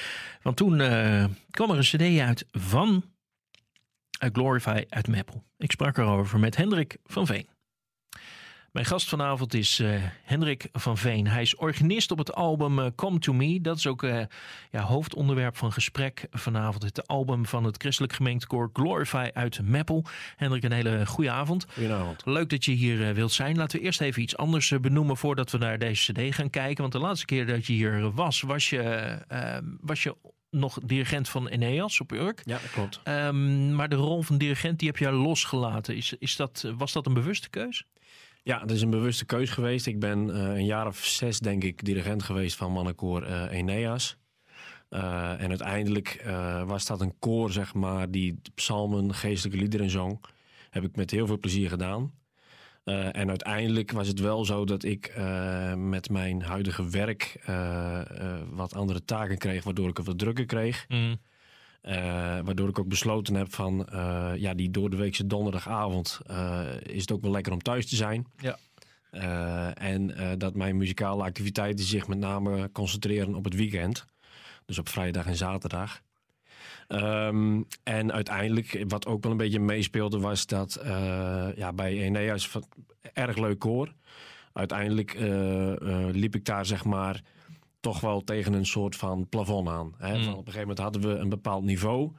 Want 0.42 0.56
toen 0.56 0.76
kwam 1.50 1.70
er 1.70 1.76
een 1.76 1.82
cd 1.82 2.20
uit 2.20 2.46
van 2.52 3.04
Glorify 4.32 4.84
uit 4.88 5.08
Meppel. 5.08 5.44
Ik 5.56 5.70
sprak 5.70 5.98
erover 5.98 6.38
met 6.38 6.56
Hendrik 6.56 6.96
van 7.04 7.26
Veen. 7.26 7.48
Mijn 8.72 8.86
gast 8.86 9.08
vanavond 9.08 9.54
is 9.54 9.78
uh, 9.78 10.02
Hendrik 10.22 10.68
van 10.72 10.98
Veen. 10.98 11.26
Hij 11.26 11.42
is 11.42 11.56
organist 11.56 12.10
op 12.10 12.18
het 12.18 12.34
album 12.34 12.78
uh, 12.78 12.86
Come 12.96 13.18
to 13.18 13.32
Me. 13.32 13.60
Dat 13.60 13.76
is 13.76 13.86
ook 13.86 14.02
uh, 14.02 14.22
ja, 14.70 14.82
hoofdonderwerp 14.82 15.56
van 15.56 15.72
gesprek 15.72 16.26
vanavond. 16.30 16.82
Het 16.82 17.06
album 17.06 17.46
van 17.46 17.64
het 17.64 17.76
christelijk 17.76 18.12
gemeentekoor 18.12 18.70
Glorify 18.72 19.30
uit 19.32 19.62
Meppel. 19.62 20.04
Hendrik, 20.36 20.62
een 20.62 20.72
hele 20.72 21.06
goede 21.06 21.30
avond. 21.30 21.66
Goedenavond. 21.72 22.22
Leuk 22.24 22.48
dat 22.48 22.64
je 22.64 22.72
hier 22.72 23.14
wilt 23.14 23.32
zijn. 23.32 23.56
Laten 23.56 23.78
we 23.78 23.84
eerst 23.84 24.00
even 24.00 24.22
iets 24.22 24.36
anders 24.36 24.80
benoemen 24.80 25.16
voordat 25.16 25.50
we 25.50 25.58
naar 25.58 25.78
deze 25.78 26.12
cd 26.12 26.34
gaan 26.34 26.50
kijken. 26.50 26.80
Want 26.80 26.92
de 26.92 26.98
laatste 26.98 27.26
keer 27.26 27.46
dat 27.46 27.66
je 27.66 27.72
hier 27.72 28.12
was, 28.12 28.40
was 28.40 28.70
je, 28.70 29.18
was 29.80 30.02
je 30.02 30.16
nog 30.50 30.78
dirigent 30.84 31.28
van 31.28 31.48
Eneas 31.48 32.00
op 32.00 32.12
Urk. 32.12 32.42
Ja, 32.44 32.58
dat 32.58 32.70
klopt. 32.70 33.00
Um, 33.04 33.74
maar 33.74 33.88
de 33.88 33.96
rol 33.96 34.22
van 34.22 34.38
dirigent 34.38 34.78
die 34.78 34.88
heb 34.88 34.96
je 34.96 35.10
losgelaten. 35.10 35.96
Is, 35.96 36.14
is 36.18 36.36
dat, 36.36 36.72
was 36.76 36.92
dat 36.92 37.06
een 37.06 37.14
bewuste 37.14 37.50
keus? 37.50 37.84
Ja, 38.42 38.58
dat 38.58 38.70
is 38.70 38.82
een 38.82 38.90
bewuste 38.90 39.24
keus 39.24 39.50
geweest. 39.50 39.86
Ik 39.86 40.00
ben 40.00 40.28
uh, 40.28 40.34
een 40.34 40.64
jaar 40.64 40.86
of 40.86 41.04
zes, 41.04 41.38
denk 41.38 41.64
ik, 41.64 41.84
dirigent 41.84 42.22
geweest 42.22 42.56
van 42.56 42.72
mannenkoor 42.72 43.26
uh, 43.26 43.50
Eneas. 43.50 44.16
Uh, 44.90 45.40
en 45.40 45.48
uiteindelijk 45.48 46.22
was 46.66 46.86
dat 46.86 47.00
een 47.00 47.18
koor, 47.18 47.52
zeg 47.52 47.74
maar, 47.74 48.10
die 48.10 48.40
psalmen, 48.54 49.14
geestelijke 49.14 49.58
liederen 49.58 49.90
zong. 49.90 50.20
Heb 50.70 50.84
ik 50.84 50.96
met 50.96 51.10
heel 51.10 51.26
veel 51.26 51.38
plezier 51.38 51.68
gedaan. 51.68 52.12
Uh, 52.90 53.16
en 53.16 53.28
uiteindelijk 53.28 53.90
was 53.90 54.08
het 54.08 54.20
wel 54.20 54.44
zo 54.44 54.64
dat 54.64 54.82
ik 54.82 55.14
uh, 55.18 55.74
met 55.74 56.10
mijn 56.10 56.42
huidige 56.42 56.88
werk 56.88 57.42
uh, 57.48 58.00
wat 58.50 58.74
andere 58.74 59.04
taken 59.04 59.38
kreeg, 59.38 59.64
waardoor 59.64 59.88
ik 59.88 59.96
het 59.96 60.06
wat 60.06 60.18
drukker 60.18 60.46
kreeg. 60.46 60.84
Mm. 60.88 61.16
waardoor 62.44 62.68
ik 62.68 62.78
ook 62.78 62.88
besloten 62.88 63.34
heb 63.34 63.54
van, 63.54 63.86
ja, 64.36 64.54
die 64.54 64.70
door 64.70 64.90
de 64.90 64.96
weekse 64.96 65.26
donderdagavond 65.26 66.20
is 66.82 67.00
het 67.00 67.12
ook 67.12 67.22
wel 67.22 67.30
lekker 67.30 67.52
om 67.52 67.62
thuis 67.62 67.88
te 67.88 67.96
zijn. 67.96 68.26
Ja. 68.36 68.58
en 69.74 70.14
dat 70.38 70.54
mijn 70.54 70.76
muzikale 70.76 71.22
activiteiten 71.22 71.84
zich 71.84 72.08
met 72.08 72.18
name 72.18 72.72
concentreren 72.72 73.34
op 73.34 73.44
het 73.44 73.54
weekend. 73.54 74.04
Dus 74.66 74.78
op 74.78 74.88
vrijdag 74.88 75.26
en 75.26 75.36
zaterdag. 75.36 76.02
Um, 76.92 77.66
en 77.82 78.12
uiteindelijk, 78.12 78.84
wat 78.88 79.06
ook 79.06 79.22
wel 79.22 79.32
een 79.32 79.38
beetje 79.38 79.60
meespeelde, 79.60 80.20
was 80.20 80.46
dat 80.46 80.80
uh, 80.84 81.48
ja, 81.56 81.72
bij 81.72 81.98
Eneas 81.98 82.58
erg 83.12 83.36
leuk 83.36 83.58
koor. 83.58 83.94
Uiteindelijk 84.52 85.14
uh, 85.14 85.72
uh, 85.72 86.06
liep 86.12 86.34
ik 86.34 86.44
daar 86.44 86.66
zeg 86.66 86.84
maar 86.84 87.22
toch 87.80 88.00
wel 88.00 88.24
tegen 88.24 88.52
een 88.52 88.66
soort 88.66 88.96
van 88.96 89.28
plafond 89.28 89.68
aan. 89.68 89.94
Hè? 89.98 90.16
Mm. 90.16 90.24
Van 90.24 90.32
op 90.32 90.38
een 90.38 90.52
gegeven 90.52 90.60
moment 90.60 90.78
hadden 90.78 91.02
we 91.02 91.18
een 91.18 91.28
bepaald 91.28 91.64
niveau. 91.64 92.12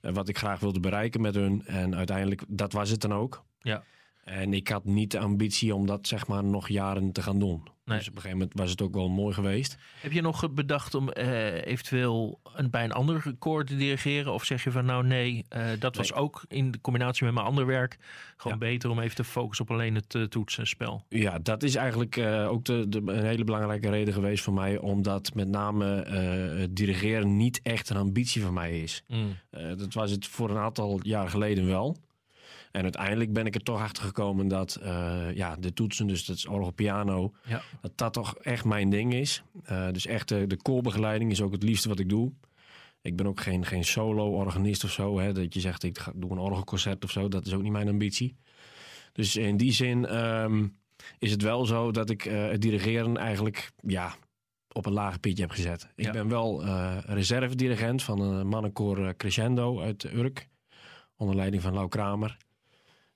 wat 0.00 0.28
ik 0.28 0.38
graag 0.38 0.60
wilde 0.60 0.80
bereiken 0.80 1.20
met 1.20 1.34
hun. 1.34 1.62
En 1.66 1.96
uiteindelijk, 1.96 2.42
dat 2.48 2.72
was 2.72 2.90
het 2.90 3.00
dan 3.00 3.14
ook. 3.14 3.44
Ja. 3.60 3.82
En 4.24 4.54
ik 4.54 4.68
had 4.68 4.84
niet 4.84 5.10
de 5.10 5.18
ambitie 5.18 5.74
om 5.74 5.86
dat 5.86 6.06
zeg 6.06 6.26
maar 6.26 6.44
nog 6.44 6.68
jaren 6.68 7.12
te 7.12 7.22
gaan 7.22 7.38
doen. 7.38 7.62
Dus 7.98 8.08
op 8.08 8.14
een 8.14 8.20
gegeven 8.20 8.38
moment 8.38 8.58
was 8.58 8.70
het 8.70 8.82
ook 8.82 8.94
wel 8.94 9.08
mooi 9.08 9.34
geweest. 9.34 9.76
Heb 10.00 10.12
je 10.12 10.20
nog 10.20 10.52
bedacht 10.52 10.94
om 10.94 11.10
uh, 11.18 11.66
eventueel 11.66 12.40
een, 12.54 12.70
bij 12.70 12.84
een 12.84 12.92
ander 12.92 13.34
koor 13.38 13.64
te 13.64 13.76
dirigeren? 13.76 14.32
Of 14.32 14.44
zeg 14.44 14.64
je 14.64 14.70
van 14.70 14.84
nou 14.84 15.06
nee, 15.06 15.44
uh, 15.56 15.66
dat 15.78 15.96
was 15.96 16.12
ook 16.12 16.44
in 16.48 16.70
de 16.70 16.80
combinatie 16.80 17.24
met 17.24 17.34
mijn 17.34 17.46
ander 17.46 17.66
werk 17.66 17.98
gewoon 18.36 18.58
ja. 18.60 18.64
beter 18.64 18.90
om 18.90 19.00
even 19.00 19.16
te 19.16 19.24
focussen 19.24 19.64
op 19.64 19.70
alleen 19.70 19.94
het 19.94 20.14
uh, 20.14 20.22
toetsenspel? 20.22 21.04
Ja, 21.08 21.38
dat 21.38 21.62
is 21.62 21.74
eigenlijk 21.74 22.18
ook 22.48 22.64
de, 22.64 22.88
de, 22.88 23.02
een 23.04 23.24
hele 23.24 23.44
belangrijke 23.44 23.90
reden 23.90 24.14
geweest 24.14 24.44
voor 24.44 24.54
mij. 24.54 24.78
Omdat 24.78 25.34
met 25.34 25.48
name 25.48 26.68
dirigeren 26.70 27.36
niet 27.36 27.60
echt 27.62 27.90
een 27.90 27.96
ambitie 27.96 28.42
van 28.42 28.52
mij 28.54 28.80
is. 28.80 29.02
Mm. 29.08 29.36
dat 29.50 29.94
was 29.94 30.10
het 30.10 30.26
voor 30.26 30.50
een 30.50 30.56
aantal 30.56 31.00
jaar 31.02 31.28
geleden 31.28 31.66
wel. 31.66 31.96
En 32.70 32.82
uiteindelijk 32.82 33.32
ben 33.32 33.46
ik 33.46 33.54
er 33.54 33.62
toch 33.62 33.80
achter 33.80 34.04
gekomen 34.04 34.48
dat 34.48 34.80
uh, 34.82 35.34
ja, 35.34 35.56
de 35.56 35.72
toetsen, 35.72 36.06
dus 36.06 36.24
dat 36.24 36.36
is 36.36 36.46
orgel 36.46 36.70
piano, 36.70 37.32
ja. 37.44 37.62
dat 37.80 37.98
dat 37.98 38.12
toch 38.12 38.36
echt 38.36 38.64
mijn 38.64 38.90
ding 38.90 39.14
is. 39.14 39.42
Uh, 39.70 39.90
dus 39.92 40.06
echt 40.06 40.28
de, 40.28 40.46
de 40.46 40.56
koorbegeleiding 40.56 41.30
is 41.30 41.42
ook 41.42 41.52
het 41.52 41.62
liefste 41.62 41.88
wat 41.88 41.98
ik 41.98 42.08
doe. 42.08 42.32
Ik 43.02 43.16
ben 43.16 43.26
ook 43.26 43.40
geen, 43.40 43.66
geen 43.66 43.84
solo-organist 43.84 44.84
of 44.84 44.90
zo. 44.90 45.18
Hè, 45.18 45.32
dat 45.32 45.54
je 45.54 45.60
zegt, 45.60 45.82
ik 45.82 45.98
ga, 45.98 46.12
doe 46.14 46.30
een 46.30 46.38
orgelconcert 46.38 47.04
of 47.04 47.10
zo. 47.10 47.28
Dat 47.28 47.46
is 47.46 47.52
ook 47.52 47.62
niet 47.62 47.72
mijn 47.72 47.88
ambitie. 47.88 48.36
Dus 49.12 49.36
in 49.36 49.56
die 49.56 49.72
zin 49.72 50.16
um, 50.16 50.76
is 51.18 51.30
het 51.30 51.42
wel 51.42 51.66
zo 51.66 51.90
dat 51.90 52.10
ik 52.10 52.24
uh, 52.24 52.48
het 52.48 52.60
dirigeren 52.60 53.16
eigenlijk 53.16 53.70
ja, 53.86 54.14
op 54.72 54.86
een 54.86 54.92
lager 54.92 55.20
pitje 55.20 55.42
heb 55.42 55.52
gezet. 55.52 55.88
Ik 55.94 56.04
ja. 56.04 56.12
ben 56.12 56.28
wel 56.28 56.64
reserve-dirigent 57.04 58.02
van 58.02 58.20
een 58.20 58.46
mannenkoor 58.46 59.16
Crescendo 59.16 59.80
uit 59.80 60.04
Urk. 60.04 60.48
Onder 61.16 61.36
leiding 61.36 61.62
van 61.62 61.74
Lau 61.74 61.88
Kramer. 61.88 62.36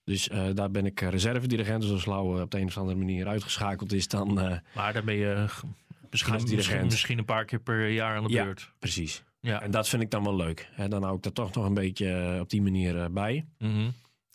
Dus 0.05 0.29
uh, 0.29 0.47
daar 0.55 0.71
ben 0.71 0.87
ik 0.87 1.01
reserve-dirigent. 1.01 1.83
Dus 1.83 1.90
als 1.90 2.05
Lau 2.05 2.43
op 2.43 2.51
de 2.51 2.59
een 2.59 2.67
of 2.67 2.79
andere 2.79 2.99
manier 2.99 3.27
uitgeschakeld 3.27 3.93
is, 3.93 4.09
dan... 4.09 4.45
Uh, 4.45 4.57
maar 4.75 4.93
dan 4.93 5.05
ben 5.05 5.14
je 5.14 5.47
misschien, 6.11 6.85
misschien, 6.85 7.19
een 7.19 7.25
paar 7.25 7.45
keer 7.45 7.61
per 7.61 7.88
jaar 7.88 8.17
aan 8.17 8.25
de 8.25 8.33
ja, 8.33 8.45
beurt. 8.45 8.71
precies. 8.79 9.23
Ja. 9.40 9.62
En 9.62 9.71
dat 9.71 9.88
vind 9.88 10.03
ik 10.03 10.11
dan 10.11 10.23
wel 10.23 10.37
leuk. 10.37 10.69
Dan 10.88 11.03
hou 11.03 11.17
ik 11.17 11.25
er 11.25 11.33
toch 11.33 11.55
nog 11.55 11.64
een 11.64 11.75
beetje 11.75 12.38
op 12.40 12.51
die 12.51 12.62
manier 12.62 13.12
bij. 13.12 13.45
Mm 13.59 13.73
-hmm. 13.73 13.93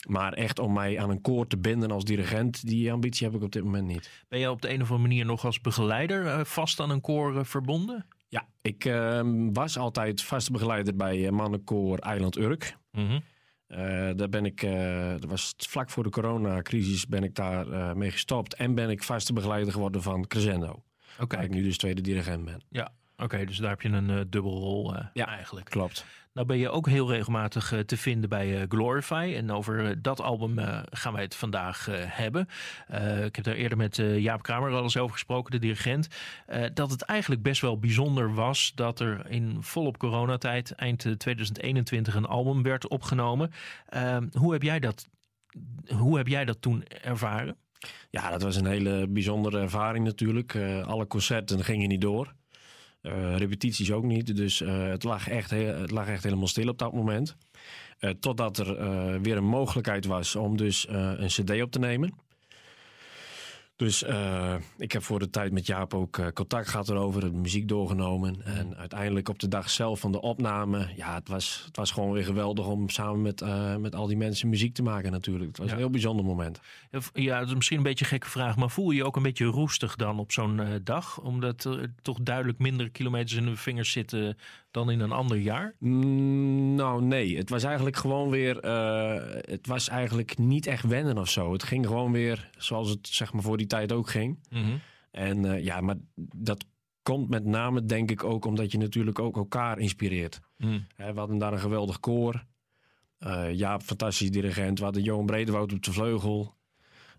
Maar 0.08 0.34
echt 0.34 0.60
om 0.60 0.73
mij 0.73 0.99
aan 0.99 1.10
een 1.10 1.21
koor 1.21 1.47
te 1.47 1.58
binden 1.58 1.91
als 1.91 2.03
dirigent, 2.03 2.67
die 2.67 2.91
ambitie 2.91 3.27
heb 3.27 3.36
ik 3.36 3.43
op 3.43 3.51
dit 3.51 3.63
moment 3.63 3.88
niet. 3.88 4.10
Ben 4.27 4.39
je 4.39 4.51
op 4.51 4.62
de 4.62 4.67
een 4.67 4.82
of 4.82 4.91
andere 4.91 5.08
manier 5.08 5.25
nog 5.25 5.45
als 5.45 5.62
begeleider 5.62 6.25
uh, 6.25 6.43
vast 6.43 6.79
aan 6.79 6.89
een 6.89 7.01
koor 7.01 7.45
verbonden? 7.45 8.05
Ja, 8.27 8.47
ik 8.62 8.86
ehm, 8.86 9.53
was 9.53 9.77
altijd 9.77 10.21
vaste 10.21 10.51
begeleider 10.51 10.95
bij 10.95 11.32
mannenkoor 11.32 11.97
Eiland 11.97 12.38
Urk. 12.38 12.77
Mm 12.91 13.08
-hmm. 13.08 13.23
Uh, 13.69 13.77
daar 14.15 14.29
ben 14.29 14.45
ik, 14.45 14.63
uh, 14.63 15.12
dat 15.12 15.29
was 15.29 15.53
vlak 15.58 15.89
voor 15.89 16.03
de 16.03 16.10
coronacrisis, 16.10 17.08
ben 17.08 17.23
ik 17.23 17.36
daar 17.36 17.67
uh, 17.67 17.93
mee 17.93 18.12
gestopt. 18.12 18.55
En 18.55 18.75
ben 18.75 18.89
ik 18.89 19.03
vaste 19.03 19.34
begeleider 19.34 19.73
geworden 19.73 20.01
van 20.01 20.27
Crescendo. 20.27 20.84
Okay. 21.19 21.39
Waar 21.39 21.49
ik 21.49 21.55
nu 21.55 21.63
dus 21.63 21.77
tweede 21.77 22.01
dirigent 22.01 22.45
ben. 22.45 22.62
Ja, 22.69 22.91
oké. 23.23 23.23
Okay, 23.23 23.45
dus 23.45 23.58
daar 23.58 23.69
heb 23.69 23.82
je 23.82 23.89
een 23.89 24.29
dubbelrol 24.29 24.95
ja, 25.13 25.27
eigenlijk. 25.27 25.69
klopt. 25.69 26.05
Nou 26.34 26.47
ben 26.47 26.58
je 26.58 26.69
ook 26.69 26.88
heel 26.88 27.12
regelmatig 27.12 27.73
te 27.86 27.97
vinden 27.97 28.29
bij 28.29 28.65
Glorify. 28.69 29.34
En 29.36 29.51
over 29.51 30.01
dat 30.01 30.21
album 30.21 30.58
gaan 30.89 31.13
wij 31.13 31.21
het 31.21 31.36
vandaag 31.36 31.88
hebben. 31.91 32.47
ik 33.25 33.36
heb 33.36 33.43
daar 33.43 33.53
eerder 33.53 33.77
met 33.77 33.95
Jaap 33.95 34.41
Kramer 34.41 34.71
al 34.71 34.84
eens 34.84 34.97
over 34.97 35.13
gesproken, 35.13 35.51
de 35.51 35.60
dirigent. 35.60 36.08
dat 36.73 36.91
het 36.91 37.01
eigenlijk 37.01 37.41
best 37.41 37.62
wel 37.62 37.79
bijzonder 37.79 38.34
was 38.34 38.71
dat 38.75 38.99
er 38.99 39.29
in 39.29 39.58
volop 39.60 39.97
coronatijd 39.97 40.71
eind 40.71 40.99
2021 41.17 42.15
een 42.15 42.25
album 42.25 42.63
werd 42.63 42.88
opgenomen. 42.88 43.51
hoe, 44.32 44.53
heb 44.53 44.62
jij 44.62 44.79
dat, 44.79 45.08
hoe 45.88 46.17
heb 46.17 46.27
jij 46.27 46.45
dat 46.45 46.62
toen 46.62 46.84
ervaren? 46.84 47.58
Ja, 48.10 48.29
dat 48.29 48.41
was 48.41 48.55
een 48.55 48.65
hele 48.65 49.08
bijzondere 49.08 49.60
ervaring 49.60 50.05
natuurlijk. 50.05 50.55
alle 50.86 51.08
concerten 51.08 51.63
gingen 51.63 51.89
niet 51.89 52.01
door. 52.01 52.34
Uh, 53.01 53.38
repetities 53.38 53.91
ook 53.91 54.03
niet. 54.03 54.35
Dus 54.35 54.62
uh, 54.62 54.88
het, 54.88 55.03
lag 55.03 55.27
echt 55.27 55.49
het 55.51 55.91
lag 55.91 56.07
echt 56.07 56.23
helemaal 56.23 56.47
stil 56.47 56.67
op 56.67 56.77
dat 56.77 56.93
moment. 56.93 57.35
Uh, 57.99 58.09
totdat 58.09 58.57
er 58.57 59.21
weer 59.21 59.38
een 59.38 59.43
mogelijkheid 59.43 60.05
was 60.05 60.35
om 60.35 60.57
dus 60.57 60.88
een 60.89 61.27
cd 61.27 61.62
op 61.62 61.71
te 61.71 61.79
nemen. 61.79 62.13
Dus 63.79 64.03
uh, 64.03 64.55
ik 64.77 64.91
heb 64.91 65.03
voor 65.03 65.19
de 65.19 65.29
tijd 65.29 65.51
met 65.51 65.65
Jaap 65.65 65.93
ook 65.93 66.17
uh, 66.17 66.27
contact 66.33 66.67
gehad 66.67 66.89
erover, 66.89 67.21
de 67.21 67.31
muziek 67.31 67.67
doorgenomen. 67.67 68.45
En 68.45 68.75
uiteindelijk 68.77 69.29
op 69.29 69.39
de 69.39 69.47
dag 69.47 69.69
zelf 69.69 69.99
van 69.99 70.11
de 70.11 70.21
opname, 70.21 70.87
ja, 70.95 71.13
het 71.13 71.27
was, 71.27 71.63
het 71.65 71.75
was 71.75 71.91
gewoon 71.91 72.11
weer 72.11 72.23
geweldig 72.23 72.65
om 72.67 72.89
samen 72.89 73.21
met, 73.21 73.41
uh, 73.41 73.75
met 73.75 73.95
al 73.95 74.07
die 74.07 74.17
mensen 74.17 74.49
muziek 74.49 74.73
te 74.73 74.83
maken 74.83 75.11
natuurlijk. 75.11 75.47
Het 75.47 75.57
was 75.57 75.67
ja. 75.67 75.73
een 75.73 75.79
heel 75.79 75.89
bijzonder 75.89 76.25
moment. 76.25 76.59
Ja, 77.13 77.39
dat 77.39 77.47
is 77.47 77.55
misschien 77.55 77.77
een 77.77 77.83
beetje 77.83 78.05
een 78.05 78.11
gekke 78.11 78.29
vraag, 78.29 78.55
maar 78.55 78.69
voel 78.69 78.91
je 78.91 78.97
je 78.97 79.05
ook 79.05 79.15
een 79.15 79.23
beetje 79.23 79.45
roestig 79.45 79.95
dan 79.95 80.19
op 80.19 80.31
zo'n 80.31 80.61
dag? 80.83 81.19
Omdat 81.21 81.63
er 81.63 81.93
toch 82.01 82.17
duidelijk 82.21 82.59
minder 82.59 82.89
kilometers 82.89 83.33
in 83.33 83.45
de 83.45 83.55
vingers 83.55 83.91
zitten 83.91 84.37
dan 84.71 84.91
in 84.91 84.99
een 84.99 85.12
ander 85.12 85.38
jaar? 85.38 85.75
Mm, 85.79 86.75
nou, 86.75 87.01
nee. 87.01 87.38
Het 87.38 87.49
was 87.49 87.63
eigenlijk 87.63 87.95
gewoon 87.95 88.29
weer. 88.29 88.55
het 89.49 89.67
was 89.67 89.89
eigenlijk 89.89 90.38
niet 90.38 90.67
echt 90.67 90.84
wennen 90.84 91.17
of 91.17 91.29
zo. 91.29 91.53
Het 91.53 91.63
ging 91.63 91.86
gewoon 91.86 92.12
weer 92.12 92.49
zoals 92.58 92.89
het 92.89 93.08
zeg 93.08 93.34
maar 93.34 93.43
voor 93.43 93.58
die 93.58 93.67
tijd 93.67 93.91
ook 93.91 94.10
ging. 94.10 94.39
Mm 94.49 94.63
-hmm. 94.63 94.79
En 95.12 95.43
uh, 95.45 95.63
ja, 95.63 95.82
maar 95.82 95.95
dat 96.36 96.65
komt 97.01 97.29
met 97.29 97.45
name 97.45 97.86
denk 97.86 98.12
ik 98.12 98.23
ook 98.23 98.45
omdat 98.45 98.71
je 98.71 98.77
natuurlijk 98.77 99.19
ook 99.19 99.36
elkaar 99.36 99.79
inspireert. 99.79 100.39
Mm. 100.58 100.86
He, 100.95 101.13
we 101.13 101.19
hadden 101.19 101.38
daar 101.38 101.53
een 101.53 101.60
geweldig 101.60 101.99
koor. 101.99 102.45
Uh, 103.19 103.53
Jaap, 103.53 103.82
fantastisch 103.82 104.32
dirigent. 104.32 104.77
We 104.77 104.84
hadden 104.84 105.03
Johan 105.03 105.25
Bredewoud 105.25 105.73
op 105.73 105.84
de 105.84 105.93
vleugel. 105.93 106.55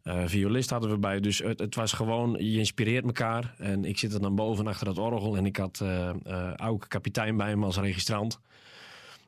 Uh, 0.05 0.23
violist 0.27 0.71
hadden 0.71 0.91
we 0.91 0.99
bij. 0.99 1.21
Dus 1.21 1.39
het, 1.39 1.59
het, 1.59 1.75
was 1.75 1.93
gewoon, 1.93 2.37
je 2.39 2.59
inspireert 2.59 3.05
elkaar. 3.05 3.55
En 3.59 3.85
ik 3.85 3.99
zit 3.99 4.13
er 4.13 4.21
dan 4.21 4.35
boven 4.35 4.67
achter 4.67 4.87
dat 4.87 4.99
orgel. 4.99 5.37
En 5.37 5.47
ik 5.47 5.57
had 5.57 5.81
uh, 5.83 6.11
uh, 6.27 6.55
Auke 6.55 6.89
kapitein 6.89 7.37
bij 7.37 7.57
me 7.57 7.65
als 7.65 7.79
registrant. 7.79 8.41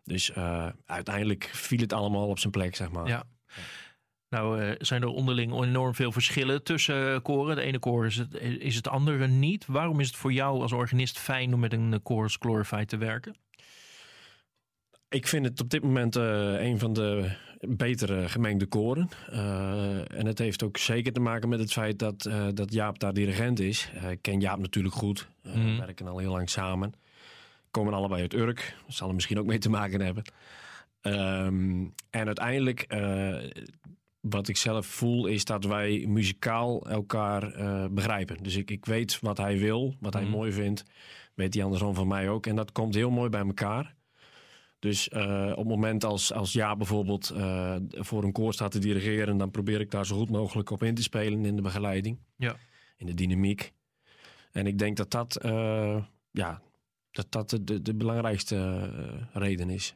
Dus 0.04 0.32
uiteindelijk 0.86 1.50
viel 1.52 1.78
het 1.78 1.92
allemaal 1.92 2.28
op 2.28 2.38
zijn 2.38 2.52
plek, 2.52 2.76
zeg 2.76 2.90
maar. 2.90 3.06
Ja. 3.06 3.24
Nou 4.28 4.74
zijn 4.78 5.02
er 5.02 5.08
onderling 5.08 5.62
enorm 5.62 5.94
veel 5.94 6.12
verschillen 6.12 6.62
tussen 6.62 7.22
koren. 7.22 7.56
De 7.56 7.62
ene 7.62 7.78
koor 7.78 8.06
is 8.06 8.16
het, 8.16 8.34
is 8.40 8.74
het 8.74 8.88
andere 8.88 9.26
niet. 9.26 9.66
Waarom 9.66 10.00
is 10.00 10.06
het 10.06 10.16
voor 10.16 10.32
jou 10.32 10.60
als 10.60 10.72
organist 10.72 11.18
fijn 11.18 11.54
om 11.54 11.60
met 11.60 11.72
een 11.72 12.00
koor 12.02 12.22
als 12.22 12.36
Glorify 12.40 12.84
te 12.84 12.96
werken? 12.96 13.34
Ik 15.12 15.26
vind 15.26 15.44
het 15.46 15.60
op 15.60 15.70
dit 15.70 15.82
moment 15.82 16.16
uh, 16.16 16.60
een 16.60 16.78
van 16.78 16.92
de 16.92 17.30
betere 17.68 18.28
gemengde 18.28 18.66
koren. 18.66 19.08
Uh, 19.32 20.18
en 20.18 20.26
het 20.26 20.38
heeft 20.38 20.62
ook 20.62 20.76
zeker 20.76 21.12
te 21.12 21.20
maken 21.20 21.48
met 21.48 21.58
het 21.58 21.72
feit 21.72 21.98
dat, 21.98 22.26
uh, 22.28 22.46
dat 22.54 22.72
Jaap 22.72 22.98
daar 22.98 23.12
dirigent 23.12 23.60
is. 23.60 23.90
ik 24.10 24.22
ken 24.22 24.40
Jaap 24.40 24.58
natuurlijk 24.58 24.94
goed. 24.94 25.28
We 25.42 25.58
mm. 25.58 25.78
werken 25.78 26.06
al 26.06 26.18
heel 26.18 26.30
lang 26.30 26.50
samen. 26.50 26.94
Komen 27.70 27.94
allebei 27.94 28.20
uit 28.20 28.34
Urk. 28.34 28.76
Dat 28.86 28.94
zal 28.94 29.08
er 29.08 29.14
misschien 29.14 29.38
ook 29.38 29.46
mee 29.46 29.58
te 29.58 29.70
maken 29.70 30.00
hebben. 30.00 30.24
Um, 31.02 31.94
en 32.10 32.26
uiteindelijk 32.26 32.86
wat 34.20 34.48
ik 34.48 34.56
zelf 34.56 34.86
voel 34.86 35.26
is 35.26 35.44
dat 35.44 35.64
wij 35.64 36.04
muzikaal 36.08 36.88
elkaar 36.88 37.52
begrijpen. 37.90 38.42
Dus 38.42 38.56
ik, 38.56 38.70
ik 38.70 38.86
weet 38.86 39.20
wat 39.20 39.38
hij 39.38 39.58
wil, 39.58 39.94
wat 40.00 40.14
hij 40.14 40.24
mm. 40.24 40.30
mooi 40.30 40.52
vindt. 40.52 40.84
Weet 41.34 41.54
hij 41.54 41.64
andersom 41.64 41.94
van 41.94 42.08
mij 42.08 42.28
ook. 42.28 42.46
En 42.46 42.56
dat 42.56 42.72
komt 42.72 42.94
heel 42.94 43.10
mooi 43.10 43.30
bij 43.30 43.40
elkaar. 43.40 43.94
Dus 44.82 45.08
uh, 45.08 45.50
op 45.50 45.56
het 45.56 45.66
moment 45.66 46.04
als, 46.04 46.32
als 46.32 46.52
Ja 46.52 46.76
bijvoorbeeld 46.76 47.32
uh, 47.36 47.76
voor 47.90 48.24
een 48.24 48.32
koor 48.32 48.52
staat 48.52 48.70
te 48.70 48.78
dirigeren... 48.78 49.36
dan 49.36 49.50
probeer 49.50 49.80
ik 49.80 49.90
daar 49.90 50.06
zo 50.06 50.16
goed 50.16 50.30
mogelijk 50.30 50.70
op 50.70 50.82
in 50.82 50.94
te 50.94 51.02
spelen 51.02 51.44
in 51.44 51.56
de 51.56 51.62
begeleiding. 51.62 52.18
Ja. 52.36 52.56
In 52.96 53.06
de 53.06 53.14
dynamiek. 53.14 53.72
En 54.52 54.66
ik 54.66 54.78
denk 54.78 54.96
dat 54.96 55.10
dat, 55.10 55.38
ja, 56.30 56.62
dat, 57.10 57.26
dat 57.28 57.50
de, 57.50 57.82
de, 57.82 57.94
belangrijkste 57.94 58.90
reden 59.32 59.70
is. 59.70 59.94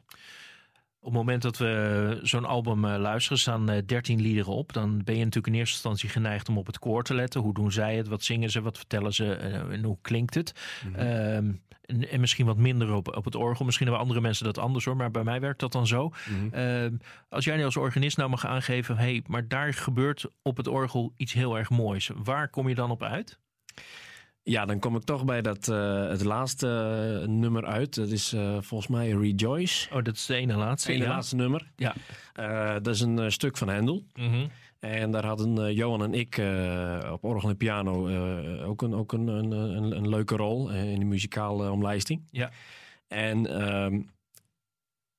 Op 0.99 1.13
het 1.13 1.13
moment 1.13 1.41
dat 1.41 1.57
we 1.57 2.19
zo'n 2.23 2.45
album 2.45 2.87
luisteren, 2.87 3.39
staan 3.39 3.71
uh, 3.71 3.77
13 3.85 4.21
liederen 4.21 4.53
op. 4.53 4.73
Dan 4.73 5.03
ben 5.03 5.15
je 5.15 5.23
natuurlijk 5.23 5.53
in 5.53 5.59
eerste 5.59 5.73
instantie 5.73 6.09
geneigd 6.09 6.49
om 6.49 6.57
op 6.57 6.65
het 6.65 6.79
koor 6.79 7.03
te 7.03 7.13
letten. 7.13 7.41
Hoe 7.41 7.53
doen 7.53 7.71
zij 7.71 7.95
het? 7.95 8.07
Wat 8.07 8.23
zingen 8.23 8.49
ze? 8.49 8.61
Wat 8.61 8.77
vertellen 8.77 9.13
ze? 9.13 9.33
En 9.33 9.83
hoe 9.83 9.97
klinkt 10.01 10.33
het? 10.33 10.53
Mm 10.85 10.93
-hmm. 10.93 11.61
En, 11.87 12.09
en, 12.09 12.19
misschien 12.19 12.45
wat 12.45 12.57
minder 12.57 12.93
op, 12.93 13.15
op 13.15 13.25
het 13.25 13.35
orgel. 13.35 13.65
Misschien 13.65 13.85
hebben 13.87 14.03
andere 14.03 14.21
mensen 14.21 14.45
dat 14.45 14.57
anders 14.57 14.85
hoor. 14.85 14.95
Maar 14.95 15.11
bij 15.11 15.23
mij 15.23 15.39
werkt 15.39 15.59
dat 15.59 15.71
dan 15.71 15.87
zo. 15.87 16.13
Mm 16.29 16.49
-hmm. 16.51 16.59
uh, 16.59 16.99
als 17.29 17.45
jij 17.45 17.65
als 17.65 17.77
organist 17.77 18.17
nou 18.17 18.29
mag 18.29 18.45
aangeven. 18.45 18.97
Hé, 18.97 19.03
hey, 19.03 19.23
maar 19.27 19.47
daar 19.47 19.73
gebeurt 19.73 20.25
op 20.41 20.57
het 20.57 20.67
orgel 20.67 21.13
iets 21.17 21.33
heel 21.33 21.57
erg 21.57 21.69
moois. 21.69 22.11
Waar 22.15 22.49
kom 22.49 22.69
je 22.69 22.75
dan 22.75 22.91
op 22.91 23.03
uit? 23.03 23.39
Ja, 24.43 24.65
dan 24.65 24.79
kom 24.79 24.95
ik 24.95 25.03
toch 25.03 25.25
bij 25.25 25.41
dat, 25.41 25.67
uh, 25.67 26.07
het 26.07 26.23
laatste 26.23 26.67
uh, 27.21 27.27
nummer 27.27 27.65
uit. 27.65 27.95
Dat 27.95 28.09
is 28.09 28.33
uh, 28.33 28.57
volgens 28.61 28.89
mij 28.89 29.09
Rejoice. 29.09 29.89
Oh, 29.93 30.03
dat 30.03 30.15
is 30.15 30.25
de 30.25 30.35
ene 30.35 30.55
laatste. 30.55 30.91
ene 30.91 31.03
ja. 31.03 31.09
laatste 31.09 31.35
nummer. 31.35 31.71
Ja. 31.75 31.95
dat 32.79 32.87
is 32.87 33.01
een 33.01 33.31
stuk 33.31 33.57
van 33.57 33.69
Hendel. 33.69 34.05
Mm 34.13 34.29
-hmm. 34.29 34.49
En 34.79 35.11
daar 35.11 35.25
hadden 35.25 35.73
Johan 35.73 36.03
en 36.03 36.13
ik 36.13 36.41
op 37.11 37.23
orgel 37.23 37.49
en 37.49 37.57
piano 37.57 38.09
ook, 38.63 38.81
een, 38.81 38.93
ook 38.93 39.11
een, 39.11 39.27
een, 39.27 39.51
een, 39.51 39.97
een 39.97 40.09
leuke 40.09 40.35
rol 40.35 40.69
in 40.69 40.99
de 40.99 41.05
muzikale 41.05 41.71
omlijsting. 41.71 42.21
Ja. 42.31 42.51
En 43.07 43.67
um, 43.67 44.09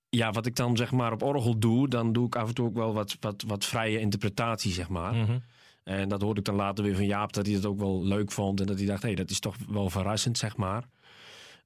ja, 0.08 0.30
wat 0.30 0.46
ik 0.46 0.56
dan 0.56 0.76
zeg 0.76 0.90
maar 0.90 1.12
op 1.12 1.22
orgel 1.22 1.58
doe, 1.58 1.88
dan 1.88 2.12
doe 2.12 2.26
ik 2.26 2.36
af 2.36 2.48
en 2.48 2.54
toe 2.54 2.66
ook 2.66 2.74
wel 2.74 2.92
wat, 2.92 3.16
wat, 3.20 3.44
wat 3.46 3.64
vrije 3.64 4.00
interpretatie, 4.00 4.72
zeg 4.72 4.88
maar. 4.88 5.14
Mm 5.14 5.24
-hmm. 5.24 5.42
En 5.84 6.08
dat 6.08 6.22
hoorde 6.22 6.40
ik 6.40 6.46
dan 6.46 6.54
later 6.54 6.84
weer 6.84 6.94
van 6.94 7.06
Jaap, 7.06 7.32
dat 7.32 7.46
hij 7.46 7.54
het 7.54 7.66
ook 7.66 7.78
wel 7.78 8.04
leuk 8.04 8.32
vond. 8.32 8.60
En 8.60 8.66
dat 8.66 8.78
hij 8.78 8.86
dacht, 8.86 9.02
hé, 9.02 9.08
hey, 9.08 9.16
dat 9.16 9.30
is 9.30 9.40
toch 9.40 9.56
wel 9.68 9.90
verrassend, 9.90 10.38
zeg 10.38 10.56
maar. 10.56 10.84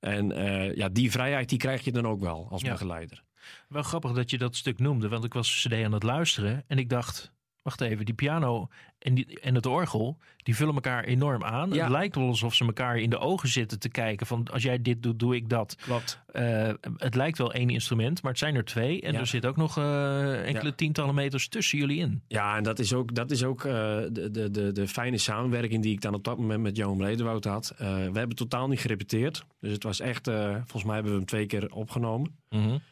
En 0.00 0.30
uh, 0.30 0.74
ja, 0.74 0.88
die 0.88 1.10
vrijheid 1.10 1.48
die 1.48 1.58
krijg 1.58 1.84
je 1.84 1.92
dan 1.92 2.06
ook 2.06 2.20
wel 2.20 2.46
als 2.50 2.62
ja. 2.62 2.70
begeleider. 2.70 3.22
Wel 3.68 3.82
grappig 3.82 4.12
dat 4.12 4.30
je 4.30 4.38
dat 4.38 4.56
stuk 4.56 4.78
noemde, 4.78 5.08
want 5.08 5.24
ik 5.24 5.32
was 5.32 5.66
CD 5.66 5.72
aan 5.72 5.92
het 5.92 6.02
luisteren 6.02 6.64
en 6.66 6.78
ik 6.78 6.88
dacht, 6.88 7.32
wacht 7.62 7.80
even, 7.80 8.04
die 8.04 8.14
piano 8.14 8.68
en, 8.98 9.14
die, 9.14 9.40
en 9.40 9.54
het 9.54 9.66
orgel, 9.66 10.18
die 10.36 10.56
vullen 10.56 10.74
elkaar 10.74 11.04
enorm 11.04 11.44
aan. 11.44 11.72
Het 11.72 11.88
lijkt 11.88 12.14
wel 12.14 12.26
alsof 12.26 12.54
ze 12.54 12.64
elkaar 12.64 12.98
in 12.98 13.10
de 13.10 13.18
ogen 13.18 13.48
zitten 13.48 13.78
te 13.78 13.88
kijken 13.88 14.26
van 14.26 14.48
als 14.52 14.62
jij 14.62 14.82
dit 14.82 15.02
doet, 15.02 15.18
doe 15.18 15.34
ik 15.34 15.48
dat. 15.48 15.76
Klopt. 15.80 16.20
Uh, 16.32 16.70
het 16.96 17.14
lijkt 17.14 17.38
wel 17.38 17.52
één 17.52 17.70
instrument, 17.70 18.22
maar 18.22 18.30
het 18.30 18.40
zijn 18.40 18.54
er 18.54 18.64
twee. 18.64 19.00
En 19.00 19.14
er 19.14 19.26
zit 19.26 19.46
ook 19.46 19.56
nog 19.56 19.78
uh, 19.78 20.46
enkele 20.46 20.74
tientallen 20.74 21.14
meters 21.14 21.48
tussen 21.48 21.78
jullie 21.78 21.98
in. 21.98 22.22
Ja, 22.28 22.56
en 22.56 22.62
dat 22.62 22.78
is 22.78 22.92
ook, 22.92 23.14
dat 23.14 23.30
is 23.30 23.44
ook 23.44 23.64
uh, 23.64 23.72
de, 23.72 24.28
de, 24.30 24.50
de, 24.50 24.72
de 24.72 24.88
fijne 24.88 25.18
samenwerking 25.18 25.82
die 25.82 25.92
ik 25.92 26.00
dan 26.00 26.14
op 26.14 26.24
dat 26.24 26.38
moment 26.38 26.62
met 26.62 26.76
Johan 26.76 26.96
Bredewoud 26.96 27.44
had. 27.44 27.74
we 27.76 27.84
hebben 28.12 28.36
totaal 28.36 28.68
niet 28.68 28.80
gerepeteerd. 28.80 29.44
Dus 29.60 29.72
het 29.72 29.82
was 29.82 30.00
echt, 30.00 30.30
volgens 30.54 30.84
mij 30.84 30.94
hebben 30.94 31.12
we 31.12 31.18
hem 31.18 31.26
twee 31.26 31.46
keer 31.46 31.72
opgenomen. 31.72 32.36
Mm 32.50 32.82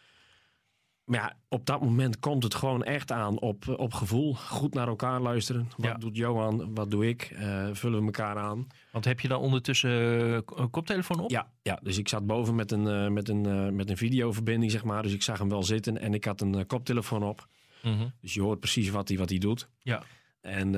maar 1.10 1.20
ja, 1.20 1.36
op 1.48 1.66
dat 1.66 1.80
moment 1.80 2.18
komt 2.18 2.42
het 2.42 2.54
gewoon 2.54 2.84
echt 2.84 3.12
aan 3.12 3.40
op, 3.40 3.68
op 3.68 3.94
gevoel. 3.94 4.34
Goed 4.34 4.74
naar 4.74 4.88
elkaar 4.88 5.20
luisteren. 5.20 5.68
Wat 5.76 6.00
doet 6.00 6.16
Johan? 6.16 6.74
Wat 6.74 6.90
doe 6.90 7.08
ik? 7.08 7.30
Uh, 7.32 7.68
vullen 7.72 7.98
we 7.98 8.04
elkaar 8.04 8.38
aan. 8.38 8.66
Want 8.92 9.04
heb 9.04 9.20
je 9.20 9.28
dan 9.28 9.40
ondertussen 9.40 9.90
een 9.90 10.70
koptelefoon 10.70 11.20
op? 11.20 11.30
Ja, 11.30 11.50
ja 11.62 11.78
dus 11.82 11.98
ik 11.98 12.08
zat 12.08 12.26
boven 12.26 12.54
met 12.54 12.72
een, 12.72 12.86
uh, 12.86 13.08
met, 13.08 13.28
een, 13.28 13.46
uh, 13.46 13.68
met 13.68 13.90
een 13.90 13.96
videoverbinding, 13.96 14.70
zeg 14.70 14.84
maar. 14.84 15.02
Dus 15.02 15.12
ik 15.12 15.22
zag 15.22 15.38
hem 15.38 15.48
wel 15.48 15.62
zitten 15.62 15.98
en 15.98 16.14
ik 16.14 16.24
had 16.24 16.40
een 16.40 16.66
koptelefoon 16.66 17.22
op. 17.22 17.46
Mm 17.82 17.96
-hmm. 17.96 18.12
Dus 18.20 18.34
je 18.34 18.42
hoort 18.42 18.60
precies 18.60 18.90
wat 18.90 19.08
hij 19.08 19.18
wat 19.18 19.28
hij 19.28 19.38
doet. 19.38 19.68
Ja. 19.82 20.02
En, 20.40 20.70